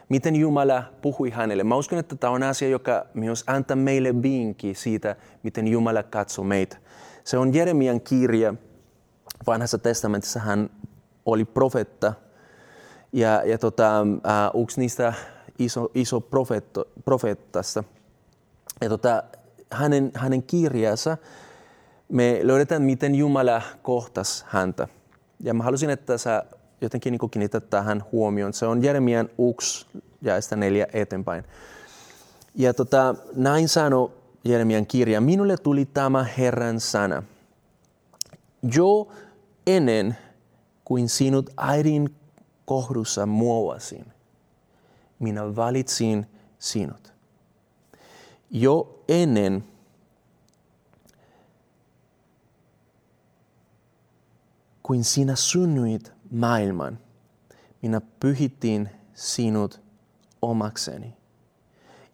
miten 0.08 0.36
Jumala 0.36 0.82
puhui 1.02 1.30
hänelle. 1.30 1.64
Mä 1.64 1.76
uskon, 1.76 1.98
että 1.98 2.16
tämä 2.16 2.32
on 2.32 2.42
asia, 2.42 2.68
joka 2.68 3.06
myös 3.14 3.44
antaa 3.46 3.76
meille 3.76 4.22
vinkki 4.22 4.74
siitä, 4.74 5.16
miten 5.42 5.68
Jumala 5.68 6.02
katsoo 6.02 6.44
meitä. 6.44 6.76
Se 7.24 7.38
on 7.38 7.54
Jeremian 7.54 8.00
kirja. 8.00 8.54
Vanhassa 9.46 9.78
testamentissa 9.78 10.40
hän 10.40 10.70
oli 11.26 11.44
profetta. 11.44 12.12
Ja, 13.12 13.42
ja 13.44 13.58
tota, 13.58 14.02
uh, 14.54 14.62
yksi 14.62 14.80
niistä 14.80 15.12
iso, 15.58 15.90
iso 15.94 16.20
profeetto, 16.20 16.88
profeettasta. 17.04 17.84
Ja 18.80 18.88
tota, 18.88 19.22
hänen, 19.70 20.10
hänen 20.14 20.42
kirjansa 20.42 21.16
me 22.08 22.40
löydetään, 22.42 22.82
miten 22.82 23.14
Jumala 23.14 23.62
kohtasi 23.82 24.44
häntä. 24.48 24.88
Ja 25.40 25.54
mä 25.54 25.64
halusin, 25.64 25.90
että 25.90 26.18
sä 26.18 26.44
jotenkin 26.84 27.10
niin 27.10 27.30
kiinnittää 27.30 27.60
tähän 27.60 28.04
huomioon. 28.12 28.52
Se 28.52 28.66
on 28.66 28.82
Jeremian 28.82 29.28
1 29.58 29.86
ja 30.22 30.40
sitä 30.40 30.56
neljä 30.56 30.86
eteenpäin. 30.92 31.44
Ja 32.54 32.74
tota, 32.74 33.14
näin 33.36 33.68
sanoi 33.68 34.12
Jeremian 34.44 34.86
kirja, 34.86 35.20
minulle 35.20 35.56
tuli 35.56 35.84
tämä 35.84 36.24
Herran 36.24 36.80
sana. 36.80 37.22
Jo 38.74 39.08
ennen 39.66 40.16
kuin 40.84 41.08
sinut 41.08 41.50
äidin 41.56 42.14
kohdussa 42.64 43.26
muovasin, 43.26 44.06
minä 45.18 45.56
valitsin 45.56 46.26
sinut. 46.58 47.12
Jo 48.50 49.02
ennen 49.08 49.64
kuin 54.82 55.04
sinä 55.04 55.36
synnyit 55.36 56.13
maailman, 56.34 56.98
minä 57.82 58.00
pyhittiin 58.20 58.90
sinut 59.14 59.80
omakseni 60.42 61.16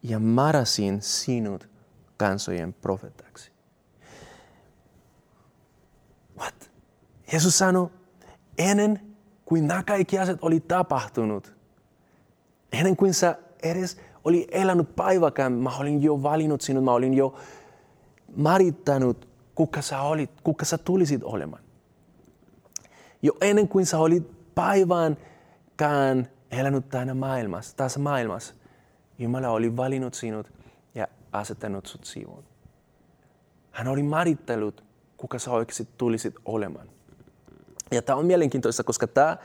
ja 0.03 0.19
marasin 0.19 1.03
sinut 1.03 1.69
kansojen 2.17 2.73
profetaksi. 2.73 3.53
What? 6.39 6.71
Jeesus 7.33 7.59
sanoi, 7.59 7.91
ennen 8.59 9.01
kuin 9.45 9.67
nämä 9.67 9.83
kaikki 9.83 10.19
asiat 10.19 10.39
oli 10.43 10.61
tapahtunut, 10.61 11.55
ennen 12.73 12.97
kuin 12.97 13.15
sä 13.15 13.37
edes 13.63 13.99
oli 14.25 14.49
elänyt 14.51 14.97
päiväkään, 14.97 15.53
mä 15.53 15.77
olin 15.77 16.03
jo 16.03 16.23
valinnut 16.23 16.61
sinut, 16.61 16.85
mä 16.85 16.93
olin 16.93 17.15
jo 17.15 17.35
marittanut, 18.37 19.29
kuka 19.55 19.83
sä 19.83 20.01
olit, 20.01 20.31
kuka 20.45 20.65
sä 20.65 20.79
tulisit 20.79 21.23
olemaan. 21.25 21.63
Jo 23.23 23.33
ennen 23.41 23.69
kuin 23.69 23.87
sä 23.87 23.99
olit 23.99 24.55
päiväänkään 24.55 26.29
elänyt 26.51 26.89
tänä 26.89 27.15
maailmassa, 27.15 27.77
tässä 27.77 28.01
maailmassa, 28.01 28.55
Jumala 29.19 29.49
oli 29.49 29.77
valinnut 29.77 30.15
sinut 30.15 30.53
ja 30.95 31.07
asettanut 31.33 31.87
sut 31.87 32.05
sivuun. 32.05 32.45
Hän 33.71 33.89
oli 33.89 34.03
määrittellyt, 34.03 34.85
kuka 35.17 35.39
sä 35.39 35.51
oikeasti 35.51 35.89
tulisit 35.99 36.35
olemaan. 36.45 36.89
Ja 37.91 38.03
tämä 38.03 38.17
on 38.17 38.27
mielenkiintoista, 38.27 38.85
koska 38.85 39.07
tämä 39.07 39.37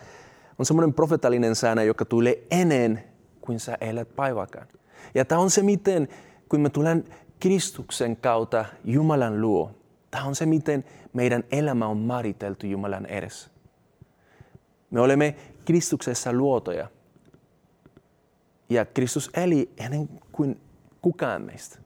on 0.60 0.66
semmoinen 0.66 0.94
profetallinen 0.94 1.56
säännö, 1.56 1.84
joka 1.84 2.06
tulee 2.06 2.44
ennen 2.52 3.04
kuin 3.42 3.60
sä 3.60 3.78
elät 3.82 4.16
päiväkään. 4.16 4.68
Ja 5.16 5.26
tämä 5.26 5.42
on 5.42 5.52
se, 5.52 5.64
miten 5.64 6.08
kun 6.50 6.62
me 6.62 6.70
tulen 6.70 7.06
Kristuksen 7.40 8.16
kautta 8.18 8.66
Jumalan 8.84 9.42
luo, 9.42 9.72
tämä 10.12 10.24
on 10.24 10.36
se, 10.36 10.46
miten 10.46 10.86
meidän 11.14 11.44
elämä 11.52 11.88
on 11.88 11.98
määritelty 11.98 12.68
Jumalan 12.68 13.06
edessä. 13.06 13.55
Me 14.96 15.02
olemme 15.02 15.36
Kristuksessa 15.66 16.34
luotoja. 16.34 16.88
Ja 18.70 18.86
Kristus 18.86 19.30
eli 19.34 19.70
ennen 19.78 20.10
kuin 20.32 20.62
kukaan 21.02 21.42
meistä. 21.42 21.80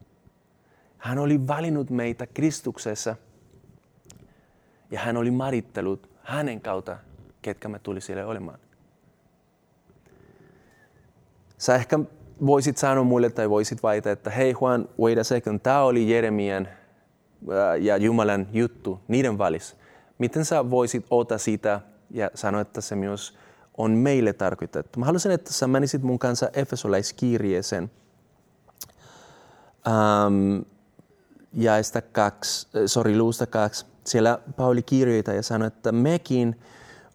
Hän 0.98 1.18
oli 1.18 1.46
valinnut 1.46 1.90
meitä 1.90 2.26
Kristuksessa 2.26 3.16
ja 4.90 5.00
hän 5.00 5.16
oli 5.16 5.30
marittelut 5.30 6.10
hänen 6.22 6.60
kautta 6.60 6.96
ketkä 7.42 7.68
me 7.68 7.78
tuli 7.78 8.00
siellä 8.00 8.26
olemaan. 8.26 8.58
Sä 11.58 11.74
ehkä 11.74 11.98
voisit 12.46 12.76
sanoa 12.76 13.04
muille 13.04 13.30
tai 13.30 13.50
voisit 13.50 13.82
väitä, 13.82 14.12
että 14.12 14.30
hei 14.30 14.54
Juan, 14.60 14.88
wait 15.00 15.18
a 15.18 15.24
second, 15.24 15.58
tämä 15.58 15.82
oli 15.82 16.10
Jeremian 16.10 16.68
ja 17.80 17.96
Jumalan 17.96 18.46
juttu 18.52 19.00
niiden 19.08 19.38
välissä. 19.38 19.76
Miten 20.18 20.44
sä 20.44 20.70
voisit 20.70 21.06
ottaa 21.10 21.38
sitä 21.38 21.80
ja 22.10 22.30
sanoa, 22.34 22.60
että 22.60 22.80
se 22.80 22.96
myös 22.96 23.38
on 23.78 23.90
meille 23.90 24.32
tarkoitettu? 24.32 24.98
Mä 24.98 25.06
haluaisin, 25.06 25.32
että 25.32 25.52
sä 25.52 25.66
menisit 25.66 26.02
mun 26.02 26.18
kanssa 26.18 26.50
Efesolaiskirjeeseen. 26.52 27.90
Um, 29.86 30.64
jaesta 31.52 32.02
kaksi, 32.02 32.68
sorry, 32.86 33.18
luusta 33.18 33.46
kaksi. 33.46 33.86
Siellä 34.04 34.38
Pauli 34.56 34.82
kirjoita 34.82 35.32
ja 35.32 35.42
sanoi, 35.42 35.66
että 35.66 35.92
mekin 35.92 36.60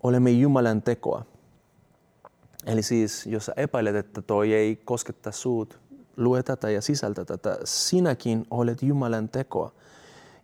olemme 0.04 0.32
Jumalan 0.32 0.82
tekoa. 0.82 1.26
Eli 2.66 2.84
siis, 2.84 3.26
jos 3.26 3.46
sä 3.46 3.54
epäilet, 3.58 3.96
että 3.96 4.22
toi 4.22 4.54
ei 4.54 4.76
kosketa 4.76 5.32
suut, 5.32 5.80
lue 6.18 6.44
tätä 6.44 6.70
ja 6.70 6.82
sisältä 6.82 7.26
tätä. 7.26 7.58
Sinäkin 7.64 8.48
olet 8.52 8.84
Jumalan 8.84 9.30
tekoa. 9.30 9.72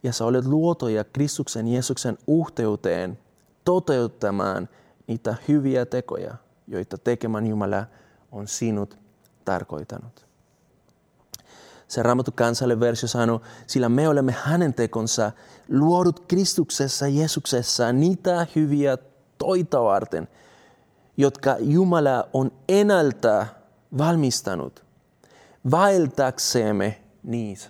Ja 0.03 0.13
sä 0.13 0.25
olet 0.25 0.45
luotoja 0.45 1.03
Kristuksen 1.03 1.67
Jeesuksen 1.67 2.17
uhteuteen 2.27 3.17
toteuttamaan 3.65 4.69
niitä 5.07 5.35
hyviä 5.47 5.85
tekoja, 5.85 6.35
joita 6.67 6.97
tekemään 6.97 7.47
Jumala 7.47 7.85
on 8.31 8.47
sinut 8.47 8.97
tarkoitanut. 9.45 10.25
Se 11.87 12.03
raamattu 12.03 12.31
kansalle 12.31 12.79
versio 12.79 13.07
sanoo, 13.07 13.41
sillä 13.67 13.89
me 13.89 14.07
olemme 14.07 14.35
hänen 14.43 14.73
tekonsa 14.73 15.31
luodut 15.69 16.19
Kristuksessa 16.27 17.07
Jeesuksessa 17.07 17.93
niitä 17.93 18.47
hyviä 18.55 18.97
toita 19.37 19.83
varten, 19.83 20.27
jotka 21.17 21.55
Jumala 21.59 22.29
on 22.33 22.51
enältä 22.69 23.47
valmistanut 23.97 24.85
vaeltaksemme 25.71 27.01
niissä. 27.23 27.69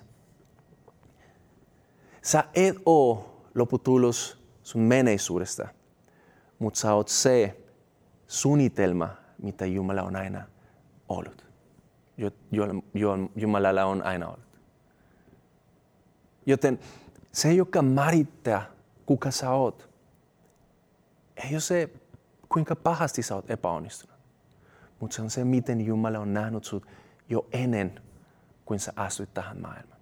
Sä 2.21 2.43
et 2.53 2.75
oo 2.85 3.41
loputulos 3.55 4.37
sun 4.63 4.81
menneisyydestä, 4.81 5.67
mutta 6.61 6.79
sä 6.79 6.93
oot 6.93 7.07
se 7.07 7.57
suunnitelma, 8.27 9.09
mitä 9.41 9.65
Jumala 9.65 10.01
on 10.01 10.15
aina 10.15 10.43
ollut. 11.09 11.45
Jumalalla 13.35 13.85
on 13.85 14.01
aina 14.01 14.27
ollut. 14.27 14.59
Joten 16.45 16.79
se, 17.31 17.53
joka 17.53 17.81
määrittää, 17.81 18.65
kuka 19.05 19.31
sä 19.31 19.49
oot, 19.49 19.89
ei 21.35 21.53
ole 21.53 21.59
se, 21.59 21.89
kuinka 22.49 22.75
pahasti 22.75 23.23
sä 23.23 23.35
oot 23.35 23.51
epäonnistunut. 23.51 24.17
Mutta 24.99 25.15
se 25.15 25.21
on 25.21 25.29
se, 25.29 25.43
miten 25.43 25.81
Jumala 25.81 26.19
on 26.19 26.33
nähnyt 26.33 26.63
sut 26.63 26.85
jo 27.29 27.45
ennen 27.51 28.01
kuin 28.65 28.79
sä 28.79 28.93
astuit 28.95 29.33
tähän 29.33 29.61
maailmaan. 29.61 30.01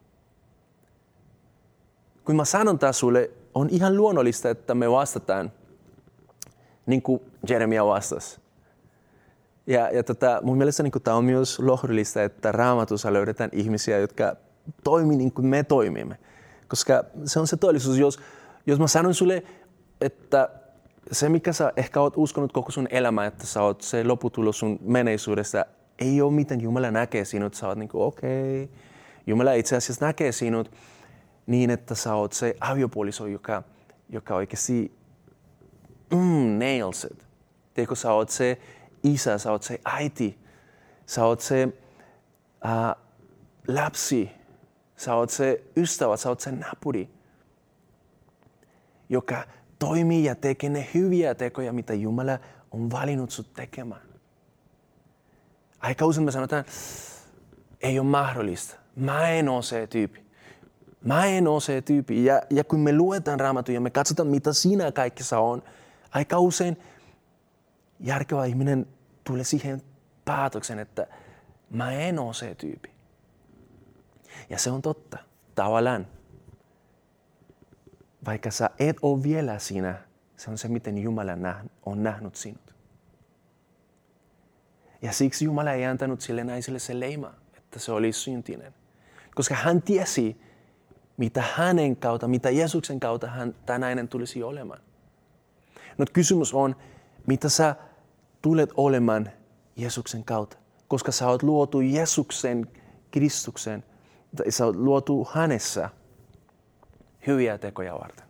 Kun 2.26 2.36
mä 2.36 2.46
sanon 2.46 2.80
taas 2.80 3.00
sulle, 3.00 3.32
on 3.54 3.70
ihan 3.70 3.98
luonnollista, 3.98 4.50
että 4.50 4.76
me 4.76 4.92
vastataan 4.92 5.52
niin 6.90 7.02
kuin 7.02 7.22
Jeremia 7.50 7.86
vastasi. 7.86 8.40
Ja, 9.68 9.90
ja 9.90 10.04
tota, 10.04 10.40
mun 10.44 10.58
mielestä 10.58 10.84
niin 10.84 10.92
tämä 11.04 11.18
on 11.18 11.26
myös 11.26 11.60
lohdullista, 11.60 12.24
että 12.24 12.52
raamatussa 12.52 13.14
löydetään 13.14 13.50
ihmisiä, 13.54 13.98
jotka 13.98 14.36
toimii 14.84 15.18
niin 15.18 15.32
kuin 15.32 15.48
me 15.48 15.64
toimimme. 15.64 16.18
Koska 16.68 17.04
se 17.26 17.40
on 17.40 17.48
se 17.48 17.58
todellisuus. 17.58 17.98
Jos, 17.98 18.20
jos 18.66 18.80
mä 18.80 18.88
sanon 18.88 19.14
sulle, 19.14 19.44
että 20.02 20.50
se, 21.12 21.30
mikä 21.30 21.54
sä 21.54 21.74
ehkä 21.78 22.02
oot 22.02 22.14
uskonut 22.18 22.52
koko 22.52 22.72
sun 22.72 22.88
elämä, 22.92 23.26
että 23.26 23.48
sä 23.48 23.62
oot 23.62 23.82
se 23.82 24.04
loputulos 24.04 24.60
sun 24.60 24.80
menneisyydestä, 24.82 25.66
ei 26.00 26.22
ole 26.22 26.34
miten 26.34 26.62
Jumala 26.62 26.92
näkee 26.92 27.26
sinut. 27.26 27.54
Sä 27.54 27.68
oot 27.68 27.78
niin 27.78 27.90
kuin, 27.90 28.04
okei. 28.04 28.64
Okay. 28.64 28.76
Jumala 29.28 29.54
itse 29.54 29.76
asiassa 29.76 30.06
näkee 30.06 30.32
sinut 30.32 30.72
niin, 31.48 31.70
että 31.70 31.96
sä 31.96 32.14
oot 32.14 32.34
se 32.34 32.56
aviopuoliso, 32.60 33.28
joka, 33.28 33.64
joka 34.10 34.36
oikeasti 34.36 34.99
mm, 36.12 36.60
nails 36.60 37.04
it. 37.04 37.26
Tiedätkö, 37.74 37.96
sä 37.96 38.14
oot 38.14 38.30
se 38.30 38.58
isä, 39.04 39.38
sä 39.38 39.52
oot 39.52 39.64
se 39.64 39.82
äiti, 39.86 40.40
sä 41.06 41.26
oot 41.26 41.42
se 41.42 41.66
uh, 42.66 43.04
lapsi, 43.68 44.32
sä 44.98 45.16
oot 45.16 45.30
se 45.30 45.64
ystävä, 45.78 46.18
sä 46.18 46.30
oot 46.30 46.40
se 46.40 46.52
napuri, 46.52 47.10
joka 49.10 49.44
toimii 49.80 50.26
ja 50.26 50.36
tekee 50.36 50.70
ne 50.70 50.90
hyviä 50.94 51.36
tekoja, 51.36 51.74
mitä 51.74 51.94
Jumala 51.94 52.40
on 52.72 52.92
valinnut 52.92 53.32
sut 53.32 53.54
tekemään. 53.54 54.02
Aika 55.80 56.06
usein 56.06 56.26
me 56.26 56.32
sanotaan, 56.32 56.66
ei 57.82 58.00
ole 58.00 58.08
mahdollista. 58.08 58.76
Mä 58.96 59.30
en 59.30 59.50
ole 59.50 59.64
se 59.64 59.88
tyyppi. 59.88 60.26
Mä 61.02 61.26
en 61.26 61.48
ole 61.48 61.62
se 61.62 61.82
tyyppi. 61.82 62.26
Ja, 62.26 62.42
ja 62.50 62.64
kun 62.64 62.80
me 62.80 62.98
luetaan 62.98 63.40
raamattuja 63.40 63.76
ja 63.76 63.82
me 63.82 63.90
katsotaan, 63.90 64.28
mitä 64.28 64.54
siinä 64.54 64.92
kaikessa 64.92 65.40
on, 65.40 65.64
aika 66.12 66.40
usein 66.40 66.78
järkevä 68.00 68.46
ihminen 68.46 68.86
tulee 69.24 69.44
siihen 69.44 69.82
päätöksen, 70.26 70.80
että 70.80 71.08
mä 71.70 71.92
en 71.92 72.20
ole 72.20 72.34
se 72.34 72.56
tyyppi. 72.56 72.90
Ja 74.50 74.60
se 74.60 74.72
on 74.72 74.82
totta, 74.82 75.18
tavallaan. 75.56 76.08
Vaikka 78.26 78.52
sä 78.52 78.70
et 78.80 78.98
ole 79.02 79.24
vielä 79.24 79.60
siinä, 79.60 80.02
se 80.38 80.50
on 80.50 80.58
se, 80.58 80.68
miten 80.68 80.98
Jumala 80.98 81.32
on 81.86 82.04
nähnyt 82.04 82.36
sinut. 82.36 82.76
Ja 85.02 85.14
siksi 85.14 85.46
Jumala 85.46 85.72
ei 85.72 85.86
antanut 85.86 86.22
sille 86.22 86.44
naiselle 86.44 86.80
se 86.80 87.00
leima, 87.00 87.34
että 87.58 87.80
se 87.80 87.92
oli 87.92 88.12
syntinen. 88.12 88.74
Koska 89.36 89.56
hän 89.56 89.82
tiesi, 89.82 90.42
mitä 91.18 91.44
hänen 91.56 91.96
kautta, 91.96 92.28
mitä 92.28 92.50
Jeesuksen 92.50 93.00
kautta 93.00 93.28
hän, 93.28 93.56
tämä 93.66 93.80
nainen 93.80 94.08
tulisi 94.08 94.44
olemaan. 94.44 94.82
No 96.00 96.06
kysymys 96.14 96.54
on, 96.54 96.76
mitä 97.28 97.50
sä 97.50 97.76
tulet 98.42 98.70
olemaan 98.78 99.30
Jeesuksen 99.76 100.24
kautta. 100.24 100.58
Koska 100.88 101.12
sä 101.12 101.28
oot 101.28 101.44
luotu 101.44 101.82
Jeesuksen, 101.82 102.68
Kristuksen, 103.12 103.84
sä 104.50 104.66
oot 104.66 104.76
luotu 104.76 105.28
hänessä 105.32 105.90
hyviä 107.28 107.58
tekoja 107.58 107.94
varten. 107.94 108.26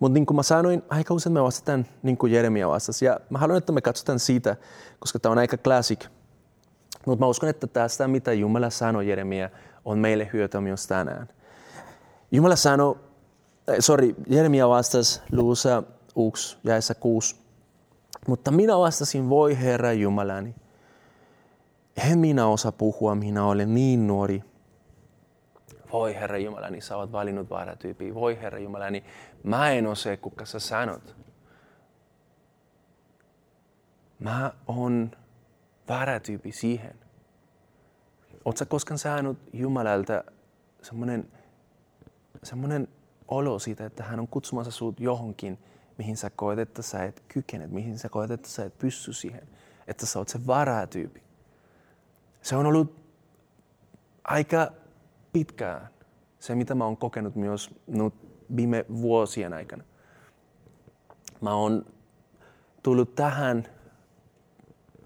Mutta 0.00 0.14
niin 0.14 0.26
kuin 0.26 0.36
mä 0.36 0.42
sanoin, 0.42 0.82
aika 0.88 1.14
usein 1.14 1.32
me 1.32 1.42
vastataan 1.42 1.86
niin 2.02 2.16
kuin 2.16 2.32
Jeremia 2.32 2.68
vastasi. 2.68 3.04
Ja 3.04 3.20
mä 3.30 3.38
haluan, 3.38 3.58
että 3.58 3.72
me 3.72 3.80
katsotaan 3.80 4.18
siitä, 4.18 4.56
koska 4.98 5.18
tämä 5.18 5.32
on 5.32 5.38
aika 5.38 5.56
classic. 5.56 6.06
Mutta 7.06 7.24
mä 7.24 7.28
uskon, 7.28 7.48
että 7.48 7.66
tästä, 7.66 8.08
mitä 8.08 8.32
Jumala 8.32 8.70
sanoi 8.70 9.08
Jeremia, 9.08 9.50
on 9.84 9.98
meille 9.98 10.30
hyötyä 10.32 10.60
myös 10.60 10.86
tänään. 10.86 11.28
Jumala 12.32 12.56
sanoi, 12.56 12.96
äh, 13.70 13.76
sorry, 13.80 14.14
Jeremia 14.26 14.68
vastasi 14.68 15.20
luussa 15.32 15.82
1, 16.28 16.58
jaessa 16.64 16.94
6. 16.94 17.36
Mutta 18.28 18.50
minä 18.50 18.78
vastasin, 18.78 19.28
voi 19.28 19.60
Herra 19.60 19.92
Jumalani, 19.92 20.54
en 22.10 22.18
minä 22.18 22.46
osaa 22.46 22.72
puhua, 22.72 23.14
minä 23.14 23.46
olen 23.46 23.74
niin 23.74 24.06
nuori. 24.06 24.42
Voi 25.92 26.14
Herra 26.14 26.38
Jumalani, 26.38 26.80
sä 26.80 26.96
oot 26.96 27.12
valinnut 27.12 27.50
väärä 27.50 27.76
tyyppi. 27.76 28.14
Voi 28.14 28.38
Herra 28.40 28.58
Jumalani, 28.58 29.04
mä 29.42 29.70
en 29.70 29.86
ole 29.86 29.96
se, 29.96 30.16
kuka 30.16 30.44
sä 30.44 30.58
sanot. 30.58 31.16
Mä 34.18 34.52
on 34.66 35.10
väärä 35.88 36.20
tyyppi 36.20 36.52
siihen. 36.52 36.94
Oletko 38.44 38.64
koskaan 38.68 38.98
saanut 38.98 39.38
Jumalalta 39.52 40.24
semmoinen, 40.82 41.28
semmoinen 42.42 42.88
olo 43.28 43.58
siitä, 43.58 43.86
että 43.86 44.02
hän 44.02 44.20
on 44.20 44.28
kutsumassa 44.28 44.70
sinut 44.70 45.00
johonkin, 45.00 45.58
mihin 45.98 46.16
sä 46.16 46.30
koet, 46.30 46.58
että 46.58 46.82
sä 46.82 47.04
et 47.04 47.22
kykene, 47.28 47.66
mihin 47.66 47.98
sä 47.98 48.08
koet, 48.08 48.30
että 48.30 48.48
sä 48.48 48.64
et 48.64 48.78
pysty 48.78 49.12
siihen, 49.12 49.48
että 49.86 50.06
sä 50.06 50.18
oot 50.18 50.28
se 50.28 50.46
varatyyppi. 50.46 51.22
Se 52.42 52.56
on 52.56 52.66
ollut 52.66 52.96
aika 54.24 54.72
pitkään 55.32 55.88
se, 56.38 56.54
mitä 56.54 56.74
mä 56.74 56.84
oon 56.84 56.96
kokenut 56.96 57.34
myös 57.36 57.70
nyt 57.86 58.14
viime 58.56 58.84
vuosien 58.88 59.52
aikana. 59.52 59.84
Mä 61.40 61.54
oon 61.54 61.86
tullut 62.82 63.14
tähän 63.14 63.66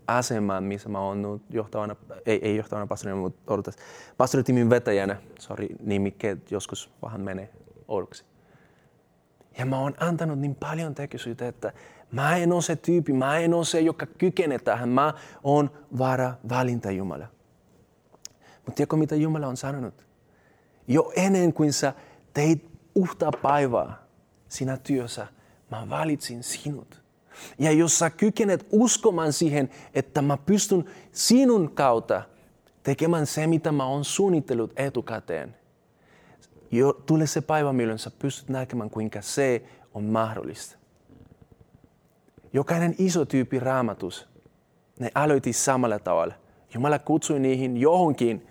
asemaan, 0.07 0.65
missä 0.65 0.89
mä 0.89 1.01
oon 1.01 1.23
nyt 1.23 1.43
johtavana, 1.51 1.97
ei, 2.27 2.39
ei 2.43 2.57
johtavana 2.57 2.87
pastorina, 2.87 3.21
mutta 3.21 3.55
odotas, 3.55 3.77
pastoritimin 4.17 4.71
vetäjänä. 4.71 5.17
Sori, 5.39 5.69
nimikkeet 5.81 6.51
joskus 6.51 6.91
vähän 7.03 7.21
menee 7.21 7.51
oudoksi. 7.91 8.25
Ja 9.59 9.67
mä 9.67 9.79
oon 9.79 9.95
antanut 10.01 10.39
niin 10.39 10.55
paljon 10.55 10.95
tekijöitä, 10.95 11.49
että 11.49 11.73
mä 12.13 12.37
en 12.37 12.53
ole 12.53 12.63
se 12.63 12.77
tyyppi, 12.77 13.13
mä 13.13 13.39
en 13.39 13.55
ole 13.55 13.65
se, 13.65 13.81
joka 13.81 14.07
kykenee 14.07 14.59
tähän. 14.59 14.89
Mä 14.89 15.15
oon 15.43 15.71
vara 15.99 16.35
valinta 16.49 16.91
Jumala. 16.91 17.27
Mutta 18.57 18.77
tiedätkö, 18.77 18.97
mitä 18.97 19.15
Jumala 19.15 19.47
on 19.47 19.57
sanonut? 19.57 20.07
Jo 20.89 21.13
ennen 21.17 21.53
kuin 21.53 21.73
sä 21.73 21.93
teit 22.35 22.71
uhta 22.95 23.31
päivää 23.43 23.99
siinä 24.49 24.77
työssä, 24.77 25.27
mä 25.71 25.87
valitsin 25.91 26.43
sinut. 26.43 27.03
Ja 27.59 27.73
jos 27.73 27.99
sä 27.99 28.11
kykenet 28.11 28.67
uskomaan 28.73 29.33
siihen, 29.33 29.71
että 29.95 30.23
mä 30.23 30.37
pystyn 30.37 30.85
sinun 31.13 31.71
kautta 31.75 32.23
tekemään 32.83 33.27
se, 33.27 33.47
mitä 33.47 33.73
mä 33.73 33.87
oon 33.87 34.05
suunnitellut 34.05 34.73
etukäteen, 34.77 35.57
jo, 36.71 36.93
tulee 36.93 37.27
se 37.27 37.41
päivä, 37.41 37.73
milloin 37.73 37.99
sä 37.99 38.11
pystyt 38.19 38.49
näkemään, 38.49 38.91
kuinka 38.91 39.23
se 39.23 39.63
on 39.95 40.05
mahdollista. 40.05 40.77
Jokainen 42.53 42.95
iso 42.99 43.25
tyyppi 43.25 43.61
raamatus, 43.61 44.29
ne 44.99 45.11
aloitti 45.15 45.53
samalla 45.53 45.99
tavalla. 45.99 46.35
Jumala 46.75 46.99
kutsui 46.99 47.41
niihin 47.41 47.77
johonkin, 47.77 48.47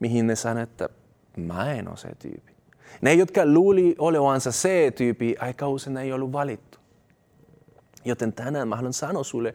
mihin 0.00 0.26
ne 0.26 0.36
sanoi, 0.36 0.62
että 0.62 0.88
mä 1.36 1.72
en 1.72 1.88
ole 1.88 1.96
se 1.96 2.08
tyyppi. 2.18 2.52
Ne, 3.00 3.14
jotka 3.14 3.46
luuli 3.46 3.94
olevansa 3.98 4.52
se 4.52 4.92
tyyppi, 4.96 5.36
aika 5.38 5.68
usein 5.68 5.96
ei 5.96 6.12
ollut 6.12 6.32
valittu. 6.32 6.78
Joten 8.04 8.32
tänään 8.32 8.68
mä 8.68 8.76
haluan 8.76 8.92
sanoa 8.92 9.24
sulle, 9.24 9.54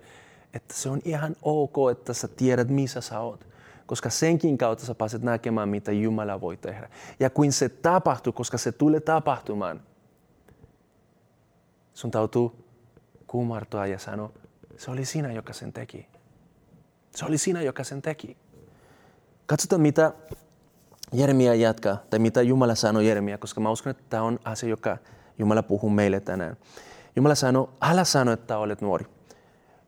että 0.53 0.73
se 0.73 0.89
on 0.89 1.01
ihan 1.05 1.35
ok, 1.41 1.75
että 1.91 2.13
sä 2.13 2.27
tiedät, 2.27 2.69
missä 2.69 3.01
sä 3.01 3.19
oot. 3.19 3.48
Koska 3.89 4.09
senkin 4.09 4.57
kautta 4.57 4.85
sä 4.85 4.95
pääset 4.95 5.21
näkemään, 5.21 5.69
mitä 5.69 5.91
Jumala 5.91 6.41
voi 6.41 6.57
tehdä. 6.57 6.89
Ja 7.19 7.29
kun 7.29 7.51
se 7.51 7.69
tapahtuu, 7.69 8.33
koska 8.33 8.57
se 8.57 8.71
tulee 8.71 8.99
tapahtumaan, 8.99 9.81
sun 11.93 12.11
täytyy 12.11 12.49
kumartua 13.27 13.85
ja 13.85 13.99
sanoa, 13.99 14.31
se 14.77 14.91
oli 14.91 15.05
sinä, 15.05 15.31
joka 15.31 15.53
sen 15.53 15.73
teki. 15.73 16.07
Se 17.15 17.25
oli 17.25 17.37
sinä, 17.37 17.61
joka 17.61 17.83
sen 17.83 18.01
teki. 18.01 18.37
Katsotaan, 19.45 19.81
mitä 19.81 20.13
Jeremia 21.13 21.55
jatkaa, 21.55 21.97
tai 22.09 22.19
mitä 22.19 22.41
Jumala 22.41 22.75
sanoi 22.75 23.07
Jeremia, 23.07 23.37
koska 23.37 23.61
mä 23.61 23.69
uskon, 23.69 23.91
että 23.91 24.03
tämä 24.09 24.23
on 24.23 24.39
asia, 24.43 24.69
joka 24.69 24.97
Jumala 25.39 25.63
puhuu 25.63 25.89
meille 25.89 26.19
tänään. 26.19 26.57
Jumala 27.15 27.35
sanoi, 27.35 27.69
älä 27.81 28.03
sano, 28.03 28.31
että 28.31 28.57
olet 28.57 28.81
nuori. 28.81 29.05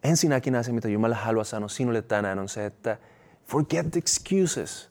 Ensinnäkin 0.04 0.56
asia, 0.56 0.74
mitä 0.74 0.88
Jumala 0.88 1.16
haluaa 1.16 1.44
sanoa 1.44 1.70
sinulle 1.70 2.02
tänään, 2.02 2.40
on 2.40 2.50
se, 2.50 2.66
että 2.66 2.98
forget 3.52 3.92
the 3.92 3.98
excuses. 3.98 4.90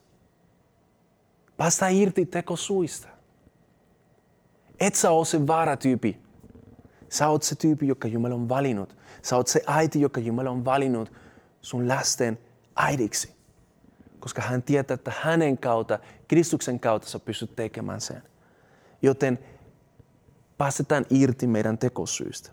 Päästä 1.57 1.87
irti 1.87 2.25
tekosuista. 2.25 3.07
Et 4.79 4.95
sä 4.95 5.11
ole 5.11 5.25
se 5.25 5.47
vaaratyypi. 5.47 6.21
Sä 7.09 7.27
oot 7.27 7.43
se 7.43 7.55
tyyppi, 7.55 7.87
joka 7.87 8.07
Jumala 8.07 8.35
on 8.35 8.49
valinnut. 8.49 8.97
Sä 9.21 9.35
oot 9.35 9.47
se 9.47 9.61
äiti, 9.67 10.01
joka 10.01 10.19
Jumala 10.19 10.49
on 10.49 10.65
valinnut 10.65 11.11
sun 11.61 11.87
lasten 11.87 12.39
äidiksi. 12.75 13.35
Koska 14.19 14.41
hän 14.41 14.63
tietää, 14.63 14.95
että 14.95 15.13
hänen 15.21 15.57
kautta, 15.57 15.99
Kristuksen 16.27 16.79
kautta 16.79 17.09
sä 17.09 17.19
pystyt 17.19 17.55
tekemään 17.55 18.01
sen. 18.01 18.23
Joten 19.01 19.39
päästetään 20.57 21.05
irti 21.09 21.47
meidän 21.47 21.77
tekosyistä. 21.77 22.51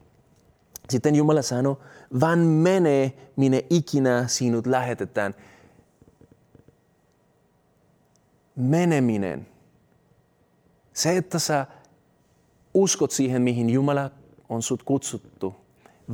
Sitten 0.90 1.14
Jumala 1.14 1.42
sanoi, 1.42 1.76
vaan 2.20 2.38
mene, 2.38 3.12
minne 3.36 3.64
ikinä 3.70 4.28
sinut 4.28 4.66
lähetetään. 4.66 5.34
Meneminen. 8.58 9.46
Se, 10.92 11.16
että 11.16 11.38
sä 11.38 11.66
uskot 12.74 13.10
siihen, 13.10 13.42
mihin 13.42 13.70
Jumala 13.70 14.10
on 14.48 14.62
sut 14.62 14.82
kutsuttu, 14.82 15.56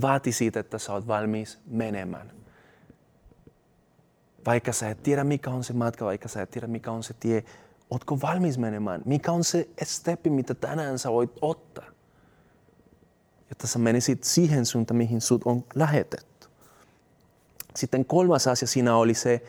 vaati 0.03 0.33
siitä, 0.33 0.61
että 0.61 0.79
sä 0.79 0.93
oot 0.93 1.07
valmis 1.07 1.59
menemään. 1.67 2.33
Vaikka 4.47 4.73
sä 4.73 4.91
et 4.91 5.03
tiedä, 5.03 5.25
mikä 5.25 5.51
on 5.51 5.65
se 5.65 5.73
matka, 5.73 6.05
vaikka 6.05 6.29
sä 6.29 6.43
et 6.43 6.51
tiedä, 6.51 6.67
mikä 6.67 6.91
on 6.91 7.03
se 7.03 7.15
tie, 7.21 7.45
Ootko 7.91 8.21
valmis 8.21 8.59
menemään? 8.59 9.03
Mikä 9.05 9.33
on 9.33 9.45
se 9.45 9.69
steppi, 9.83 10.31
mitä 10.31 10.55
tänään 10.55 10.99
sä 10.99 11.13
voit 11.13 11.31
ottaa? 11.43 11.85
Jotta 13.49 13.67
sä 13.67 13.79
menisit 13.79 14.25
siihen 14.25 14.67
suuntaan, 14.67 14.97
mihin 14.97 15.21
sut 15.21 15.43
on 15.45 15.65
lähetetty. 15.75 16.49
Sitten 17.77 18.05
kolmas 18.05 18.47
asia 18.47 18.69
siinä 18.69 18.97
oli 18.97 19.15
se, 19.15 19.43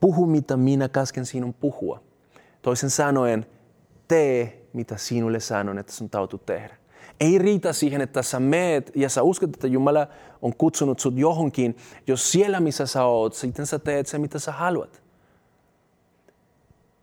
puhu 0.00 0.26
mitä 0.26 0.56
minä 0.56 0.88
käsken 0.88 1.26
sinun 1.26 1.54
puhua. 1.54 2.00
Toisen 2.62 2.90
sanoen, 2.90 3.46
tee 4.08 4.66
mitä 4.72 4.96
sinulle 4.96 5.40
sanon, 5.40 5.78
että 5.78 5.92
sun 5.92 6.10
täytyy 6.10 6.38
tehdä. 6.38 6.76
Ei 7.20 7.38
riitä 7.38 7.72
siihen, 7.72 8.00
että 8.00 8.22
sä 8.22 8.40
meet 8.40 8.92
ja 8.94 9.08
sä 9.08 9.22
uskot, 9.22 9.54
että 9.54 9.66
Jumala 9.66 10.06
on 10.42 10.56
kutsunut 10.56 11.00
sut 11.00 11.18
johonkin. 11.18 11.76
Jos 12.06 12.32
siellä, 12.32 12.60
missä 12.60 12.86
sä 12.86 13.04
oot, 13.04 13.34
sitten 13.34 13.66
sä 13.66 13.78
teet 13.78 14.06
se, 14.06 14.18
mitä 14.18 14.38
sä 14.38 14.52
haluat. 14.52 15.02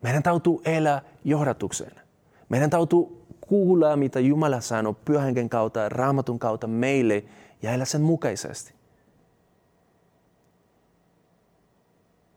Meidän 0.01 0.23
täytyy 0.23 0.53
elää 0.65 1.01
johdatuksena. 1.23 2.01
Meidän 2.49 2.69
täytyy 2.69 2.99
kuulla, 3.41 3.95
mitä 3.95 4.19
Jumala 4.19 4.61
sanoo 4.61 4.93
pyhän 4.93 5.49
kautta 5.49 5.89
raamatun 5.89 6.39
kautta 6.39 6.67
meille 6.67 7.23
ja 7.61 7.71
elää 7.71 7.85
sen 7.85 8.01
mukaisesti. 8.01 8.73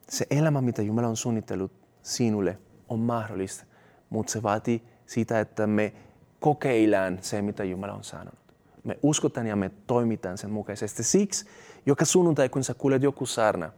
Se 0.09 0.27
elämä, 0.31 0.61
mitä 0.61 0.83
Jumala 0.83 1.09
on 1.09 1.17
suunnitellut 1.17 1.73
sinulle, 2.03 2.59
on 2.89 2.99
mahdollista, 3.01 3.65
mutta 4.11 4.33
se 4.33 4.43
vaatii 4.43 4.83
sitä, 5.07 5.41
että 5.41 5.67
me 5.67 5.93
kokeillaan 6.41 7.19
se, 7.21 7.43
mitä 7.43 7.65
Jumala 7.65 7.93
on 7.93 8.05
sanonut. 8.05 8.39
Me 8.85 8.99
uskotaan 9.03 9.47
ja 9.47 9.57
me 9.57 9.71
toimitaan 9.87 10.39
sen 10.39 10.51
mukaisesti. 10.51 11.03
Siksi 11.03 11.47
joka 11.87 12.05
sunnuntai, 12.05 12.49
kun 12.49 12.65
sä 12.65 12.75
kuulet 12.75 13.03
joku 13.03 13.27
saarna, 13.27 13.73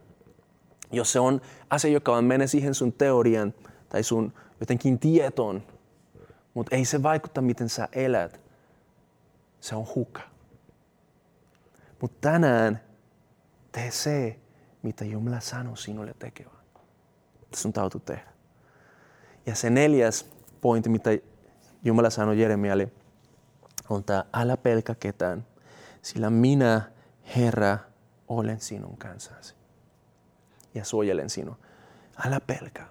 jos 0.91 1.11
se 1.11 1.19
on 1.19 1.41
asia, 1.69 1.91
joka 1.91 2.15
on 2.15 2.23
mene 2.23 2.47
siihen 2.47 2.73
sun 2.73 2.93
teorian, 2.93 3.53
tai 3.89 4.03
sun 4.03 4.33
jotenkin 4.59 4.99
tietoon, 4.99 5.63
mutta 6.53 6.75
ei 6.75 6.85
se 6.85 7.03
vaikuta, 7.03 7.41
miten 7.41 7.69
sä 7.69 7.87
elät. 7.91 8.41
Se 9.59 9.75
on 9.75 9.87
hukka. 9.95 10.21
Mutta 12.01 12.17
tänään 12.21 12.81
tee 13.71 13.91
se, 13.91 14.39
mitä 14.83 15.05
Jumala 15.05 15.39
sanoo 15.39 15.75
sinulle 15.75 16.13
tekevän. 16.19 16.61
Sun 17.55 17.73
täytyy 17.73 18.01
tehdä. 18.05 18.30
Ja 19.45 19.55
se 19.55 19.69
neljäs 19.69 20.25
pointti, 20.61 20.89
mitä 20.89 21.09
Jumala 21.83 22.09
sanoi 22.09 22.41
Jeremialle, 22.41 22.91
on 23.89 24.03
tämä, 24.03 24.25
älä 24.33 24.57
pelkä 24.57 24.95
ketään, 24.95 25.47
sillä 26.01 26.29
minä, 26.29 26.81
Herra, 27.35 27.77
olen 28.27 28.59
sinun 28.59 28.97
kanssasi 28.97 29.55
ja 30.75 30.85
suojelen 30.85 31.29
sinua. 31.29 31.57
Älä 32.25 32.39
pelkää. 32.39 32.87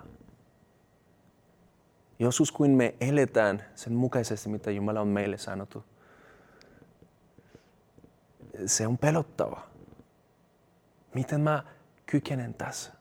Joskus 2.19 2.53
kun 2.53 2.71
me 2.71 2.95
eletään 3.01 3.65
sen 3.75 3.93
mukaisesti, 3.93 4.49
mitä 4.49 4.71
Jumala 4.71 5.01
on 5.01 5.09
meille 5.09 5.39
sanottu, 5.39 5.85
se 8.67 8.87
on 8.87 8.99
pelottava. 8.99 9.67
Miten 11.15 11.41
mä 11.41 11.65
kykenen 12.07 12.55
tässä? 12.55 12.93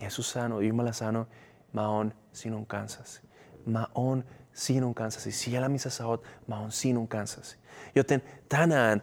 Jeesus 0.00 0.32
sanoi, 0.32 0.68
Jumala 0.68 0.92
sanoi, 0.92 1.26
mä 1.72 1.88
sinun 2.32 2.66
kanssasi. 2.66 3.22
Mä 3.66 3.86
sinun 4.52 4.94
kanssasi. 4.94 5.32
Siellä 5.32 5.68
missä 5.68 5.90
sä 5.90 6.06
oot, 6.06 6.24
mä 6.46 6.56
sinun 6.70 7.08
kanssasi. 7.08 7.56
Joten 7.94 8.22
tänään 8.48 9.02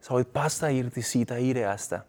sä 0.00 0.10
voit 0.10 0.32
päästä 0.32 0.68
irti 0.68 1.02
siitä 1.02 1.36
ideasta, 1.36 2.00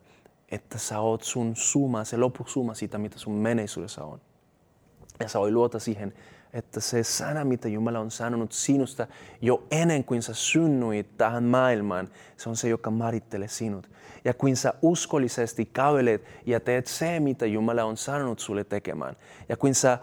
että 0.49 0.77
sä 0.77 0.99
oot 0.99 1.21
sun 1.21 1.55
suma, 1.55 2.03
se 2.03 2.17
loppusuma 2.17 2.73
siitä, 2.73 2.97
mitä 2.97 3.19
sun 3.19 3.33
menneisyydessä 3.33 4.03
on. 4.03 4.21
Ja 5.19 5.29
sä 5.29 5.39
voit 5.39 5.53
luota 5.53 5.79
siihen, 5.79 6.13
että 6.53 6.79
se 6.79 7.03
sana, 7.03 7.45
mitä 7.45 7.67
Jumala 7.67 7.99
on 7.99 8.11
sanonut 8.11 8.51
sinusta 8.51 9.07
jo 9.41 9.67
ennen 9.71 10.03
kuin 10.03 10.21
sä 10.23 10.33
synnyit 10.33 11.17
tähän 11.17 11.43
maailmaan, 11.43 12.09
se 12.37 12.49
on 12.49 12.55
se, 12.55 12.69
joka 12.69 12.91
määrittelee 12.91 13.47
sinut. 13.47 13.89
Ja 14.25 14.33
kun 14.33 14.55
sä 14.55 14.73
uskollisesti 14.81 15.65
kävelet 15.65 16.23
ja 16.45 16.59
teet 16.59 16.87
se, 16.87 17.19
mitä 17.19 17.45
Jumala 17.45 17.83
on 17.83 17.97
sanonut 17.97 18.39
sulle 18.39 18.63
tekemään, 18.63 19.15
ja 19.49 19.57
kun 19.57 19.75
sä, 19.75 19.97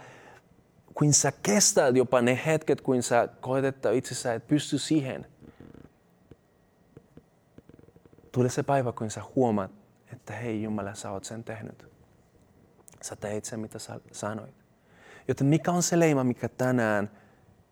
kun 0.94 1.12
sä 1.12 1.32
kestät 1.42 1.96
jopa 1.96 2.22
ne 2.22 2.40
hetket, 2.46 2.80
kun 2.80 3.02
sä 3.02 3.28
koet, 3.40 3.64
että 3.64 3.90
itse 3.90 4.14
sä 4.14 4.34
et 4.34 4.46
pysty 4.46 4.78
siihen, 4.78 5.26
tulee 8.32 8.50
se 8.50 8.62
päivä, 8.62 8.92
kun 8.92 9.10
sä 9.10 9.22
huomaat, 9.36 9.70
että 10.12 10.32
hei 10.32 10.62
Jumala, 10.62 10.94
sä 10.94 11.10
oot 11.10 11.24
sen 11.24 11.44
tehnyt. 11.44 11.86
Sä 13.02 13.16
teit 13.16 13.44
sen, 13.44 13.60
mitä 13.60 13.78
sä 13.78 14.00
sanoit. 14.12 14.63
Joten 15.28 15.46
mikä 15.46 15.72
on 15.72 15.82
se 15.82 15.98
leima, 15.98 16.24
mikä 16.24 16.48
tänään 16.48 17.10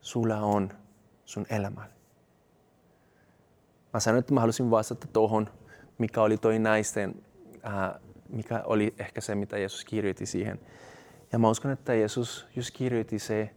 sulla 0.01 0.37
on 0.37 0.73
sun 1.25 1.47
elämällä? 1.51 1.93
Mä 3.93 4.01
sanoin, 4.01 4.19
että 4.21 4.35
mä 4.35 4.41
halusin 4.41 4.71
vastata 4.71 5.07
tuohon, 5.07 5.49
mikä 5.99 6.23
oli 6.23 6.39
toi 6.39 6.59
naisten, 6.59 7.15
äh, 7.67 8.01
mikä 8.29 8.63
oli 8.65 8.95
ehkä 8.99 9.21
se, 9.21 9.35
mitä 9.35 9.59
Jeesus 9.59 9.85
kirjoitti 9.85 10.27
siihen. 10.27 10.61
Ja 11.33 11.39
mä 11.39 11.51
uskon, 11.51 11.71
että 11.71 11.95
Jeesus 11.95 12.47
just 12.57 12.71
kirjoitti 12.77 13.19
se, 13.19 13.51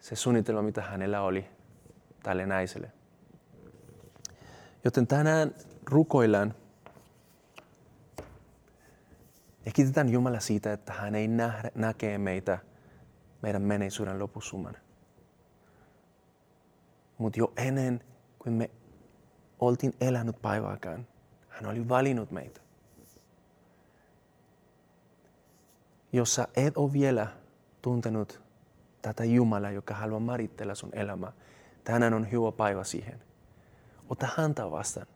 se 0.00 0.16
suunnitelma, 0.16 0.62
mitä 0.62 0.82
hänellä 0.82 1.22
oli 1.22 1.46
tälle 2.22 2.46
naiselle. 2.46 2.92
Joten 4.84 5.06
tänään 5.06 5.54
rukoillaan 5.86 6.54
ja 9.66 9.72
kiitetään 9.72 10.08
Jumala 10.08 10.40
siitä, 10.40 10.72
että 10.72 10.92
hän 10.92 11.14
ei 11.14 11.28
nähdä, 11.28 11.70
näkee 11.74 12.18
meitä– 12.18 12.58
meidän 13.42 13.62
menneisyyden 13.62 14.18
lopusumman. 14.18 14.76
Mutta 17.18 17.38
jo 17.38 17.52
ennen 17.56 18.04
kuin 18.38 18.52
me 18.52 18.70
oltiin 19.58 19.94
elänyt 20.00 20.42
päivääkään. 20.42 21.06
Hän 21.48 21.66
oli 21.66 21.88
valinnut 21.88 22.30
meitä. 22.30 22.60
Jos 26.12 26.34
sä 26.34 26.48
et 26.56 26.76
ole 26.76 26.92
vielä 26.92 27.26
tuntenut 27.82 28.42
tätä 29.02 29.24
Jumalaa, 29.24 29.70
joka 29.70 29.94
haluaa 29.94 30.20
määritellä 30.20 30.74
sun 30.74 30.90
elämää, 30.92 31.32
tänään 31.84 32.14
on 32.14 32.30
hyvä 32.30 32.52
päivä 32.52 32.84
siihen. 32.84 33.22
Ota 34.08 34.28
häntä 34.36 34.70
vastaan. 34.70 35.06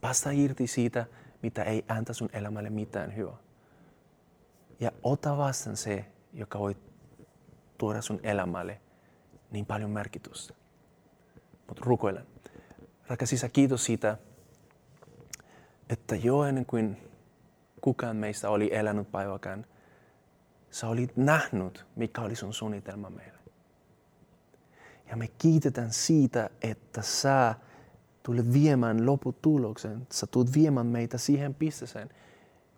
Päästä 0.00 0.30
irti 0.30 0.66
siitä, 0.66 1.06
mitä 1.42 1.62
ei 1.62 1.84
anta 1.88 2.12
sun 2.14 2.28
elämälle 2.32 2.70
mitään 2.70 3.16
hyvää. 3.16 3.36
Ja 4.80 4.92
ota 5.02 5.36
vastaan 5.36 5.76
se, 5.76 6.04
joka 6.32 6.58
voi 6.58 6.76
tuoda 7.78 8.02
sun 8.02 8.20
elämälle 8.22 8.80
niin 9.50 9.66
paljon 9.66 9.90
merkitystä. 9.90 10.54
Mutta 11.68 11.82
rukoilen. 11.86 12.26
Rakas 13.06 13.32
Isä, 13.32 13.48
kiitos 13.48 13.84
siitä, 13.84 14.16
että 15.90 16.16
jo 16.16 16.44
ennen 16.44 16.66
kuin 16.66 16.96
kukaan 17.80 18.16
meistä 18.16 18.50
oli 18.50 18.74
elänyt 18.74 19.12
päiväkään, 19.12 19.66
sä 20.70 20.88
olit 20.88 21.16
nähnyt, 21.16 21.86
mikä 21.96 22.20
oli 22.20 22.36
sun 22.36 22.54
suunnitelma 22.54 23.10
meille. 23.10 23.38
Ja 25.10 25.16
me 25.16 25.28
kiitetään 25.38 25.92
siitä, 25.92 26.50
että 26.62 27.02
sä 27.02 27.54
tulet 28.22 28.52
viemään 28.52 29.06
loputuloksen. 29.06 30.06
Sä 30.12 30.26
tulet 30.26 30.54
viemään 30.54 30.86
meitä 30.86 31.18
siihen 31.18 31.54
pisteeseen, 31.54 32.10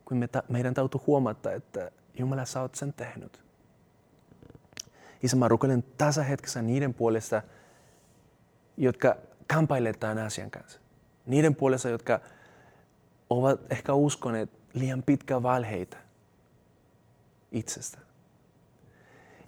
kun 0.05 0.17
me 0.17 0.29
ta- 0.29 0.43
meidän 0.49 0.75
täytyy 0.75 1.01
huomata, 1.07 1.53
että 1.53 1.91
Jumala, 2.19 2.45
sä 2.45 2.61
oot 2.61 2.75
sen 2.75 2.93
tehnyt. 2.93 3.43
Isä, 5.23 5.37
mä 5.37 5.49
rukoilen 5.49 5.85
tässä 5.99 6.23
hetkessä 6.23 6.63
niiden 6.63 6.95
puolesta, 6.95 7.43
jotka 8.77 9.17
kamppailevat 9.47 10.01
tämän 10.01 10.19
asian 10.19 10.51
kanssa. 10.51 10.81
Niiden 11.27 11.55
puolesta, 11.55 11.89
jotka 11.89 12.21
ovat 13.31 13.61
ehkä 13.73 13.93
uskoneet 13.93 14.51
liian 14.73 15.03
pitkä 15.03 15.43
valheita 15.43 15.97
itsestä. 17.53 17.99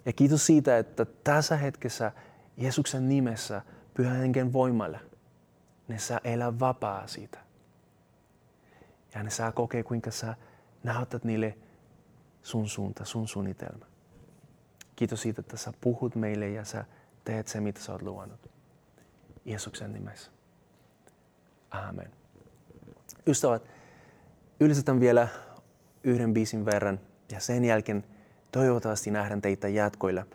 Ja 0.05 0.13
kiitos 0.13 0.45
siitä, 0.45 0.77
että 0.77 1.05
tässä 1.23 1.57
hetkessä 1.57 2.11
Jeesuksen 2.57 3.09
nimessä 3.09 3.61
pyhän 3.93 4.17
hengen 4.17 4.53
voimalla 4.53 4.99
ne 5.87 5.99
saa 5.99 6.19
elää 6.23 6.59
vapaa 6.59 7.07
siitä. 7.07 7.39
Ja 9.15 9.23
ne 9.23 9.29
saa 9.29 9.51
kokea, 9.51 9.83
kuinka 9.83 10.11
sä 10.11 10.35
näytät 10.83 11.23
niille 11.23 11.57
sun 12.45 12.69
suunta, 12.69 13.05
sun 13.05 13.27
suunnitelma. 13.27 13.85
Kiitos 14.95 15.21
siitä, 15.21 15.41
että 15.41 15.57
sä 15.57 15.73
puhut 15.81 16.15
meille 16.15 16.49
ja 16.49 16.65
sä 16.65 16.85
teet 17.23 17.47
se, 17.47 17.61
mitä 17.61 17.79
sä 17.79 17.91
oot 17.91 18.01
luvannut. 18.01 18.39
Jeesuksen 19.45 19.93
nimessä. 19.93 20.31
Amen. 21.71 22.11
Ystävät, 23.27 23.63
ylistetään 24.59 24.99
vielä 24.99 25.27
yhden 26.03 26.33
biisin 26.33 26.65
verran 26.65 26.99
ja 27.31 27.39
sen 27.39 27.65
jälkeen 27.65 28.03
toivottavasti 28.51 29.11
nähdään 29.11 29.41
teitä 29.41 29.67
jatkoilla. 29.67 30.25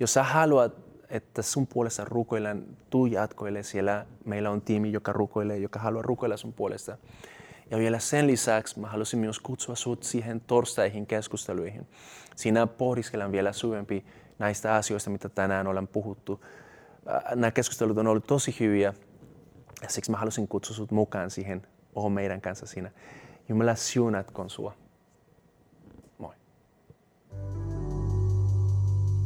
Jos 0.00 0.14
sä 0.14 0.22
haluat, 0.22 0.72
että 1.08 1.42
sun 1.42 1.66
puolesta 1.66 2.04
rukoillaan, 2.04 2.62
tuu 2.90 3.06
jatkoille. 3.06 3.62
Siellä 3.62 4.06
meillä 4.24 4.50
on 4.50 4.62
tiimi, 4.62 4.92
joka 4.92 5.12
rukoilee, 5.12 5.58
joka 5.58 5.78
haluaa 5.78 6.02
rukoilla 6.02 6.36
sun 6.36 6.52
puolesta. 6.52 6.98
Ja 7.70 7.78
vielä 7.78 7.98
sen 7.98 8.26
lisäksi 8.26 8.80
mä 8.80 8.88
haluaisin 8.88 9.18
myös 9.18 9.38
kutsua 9.38 9.74
sut 9.74 10.02
siihen 10.02 10.40
torstaihin 10.40 11.06
keskusteluihin. 11.06 11.88
Siinä 12.36 12.66
pohdiskellaan 12.66 13.32
vielä 13.32 13.52
syvempi 13.52 14.04
näistä 14.38 14.74
asioista, 14.74 15.10
mitä 15.10 15.28
tänään 15.28 15.66
ollaan 15.66 15.88
puhuttu. 15.88 16.44
Nämä 17.34 17.50
keskustelut 17.50 17.98
on 17.98 18.06
ollut 18.06 18.26
tosi 18.26 18.56
hyviä 18.60 18.94
ja 19.82 19.88
siksi 19.88 20.10
mä 20.10 20.16
halusin 20.16 20.48
kutsua 20.48 20.76
sut 20.76 20.90
mukaan 20.90 21.30
siihen, 21.30 21.66
oho 21.94 22.08
meidän 22.08 22.40
kanssa 22.40 22.66
siinä. 22.66 22.90
Jumala 23.48 23.74
siunatkoon 23.74 24.50
sua. 24.50 24.74
Moi. 26.18 26.34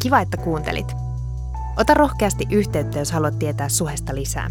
Kiva, 0.03 0.21
että 0.21 0.37
kuuntelit. 0.37 0.93
Ota 1.77 1.95
rohkeasti 1.95 2.45
yhteyttä, 2.51 2.99
jos 2.99 3.13
haluat 3.13 3.39
tietää 3.39 3.69
suhesta 3.69 4.15
lisää. 4.15 4.51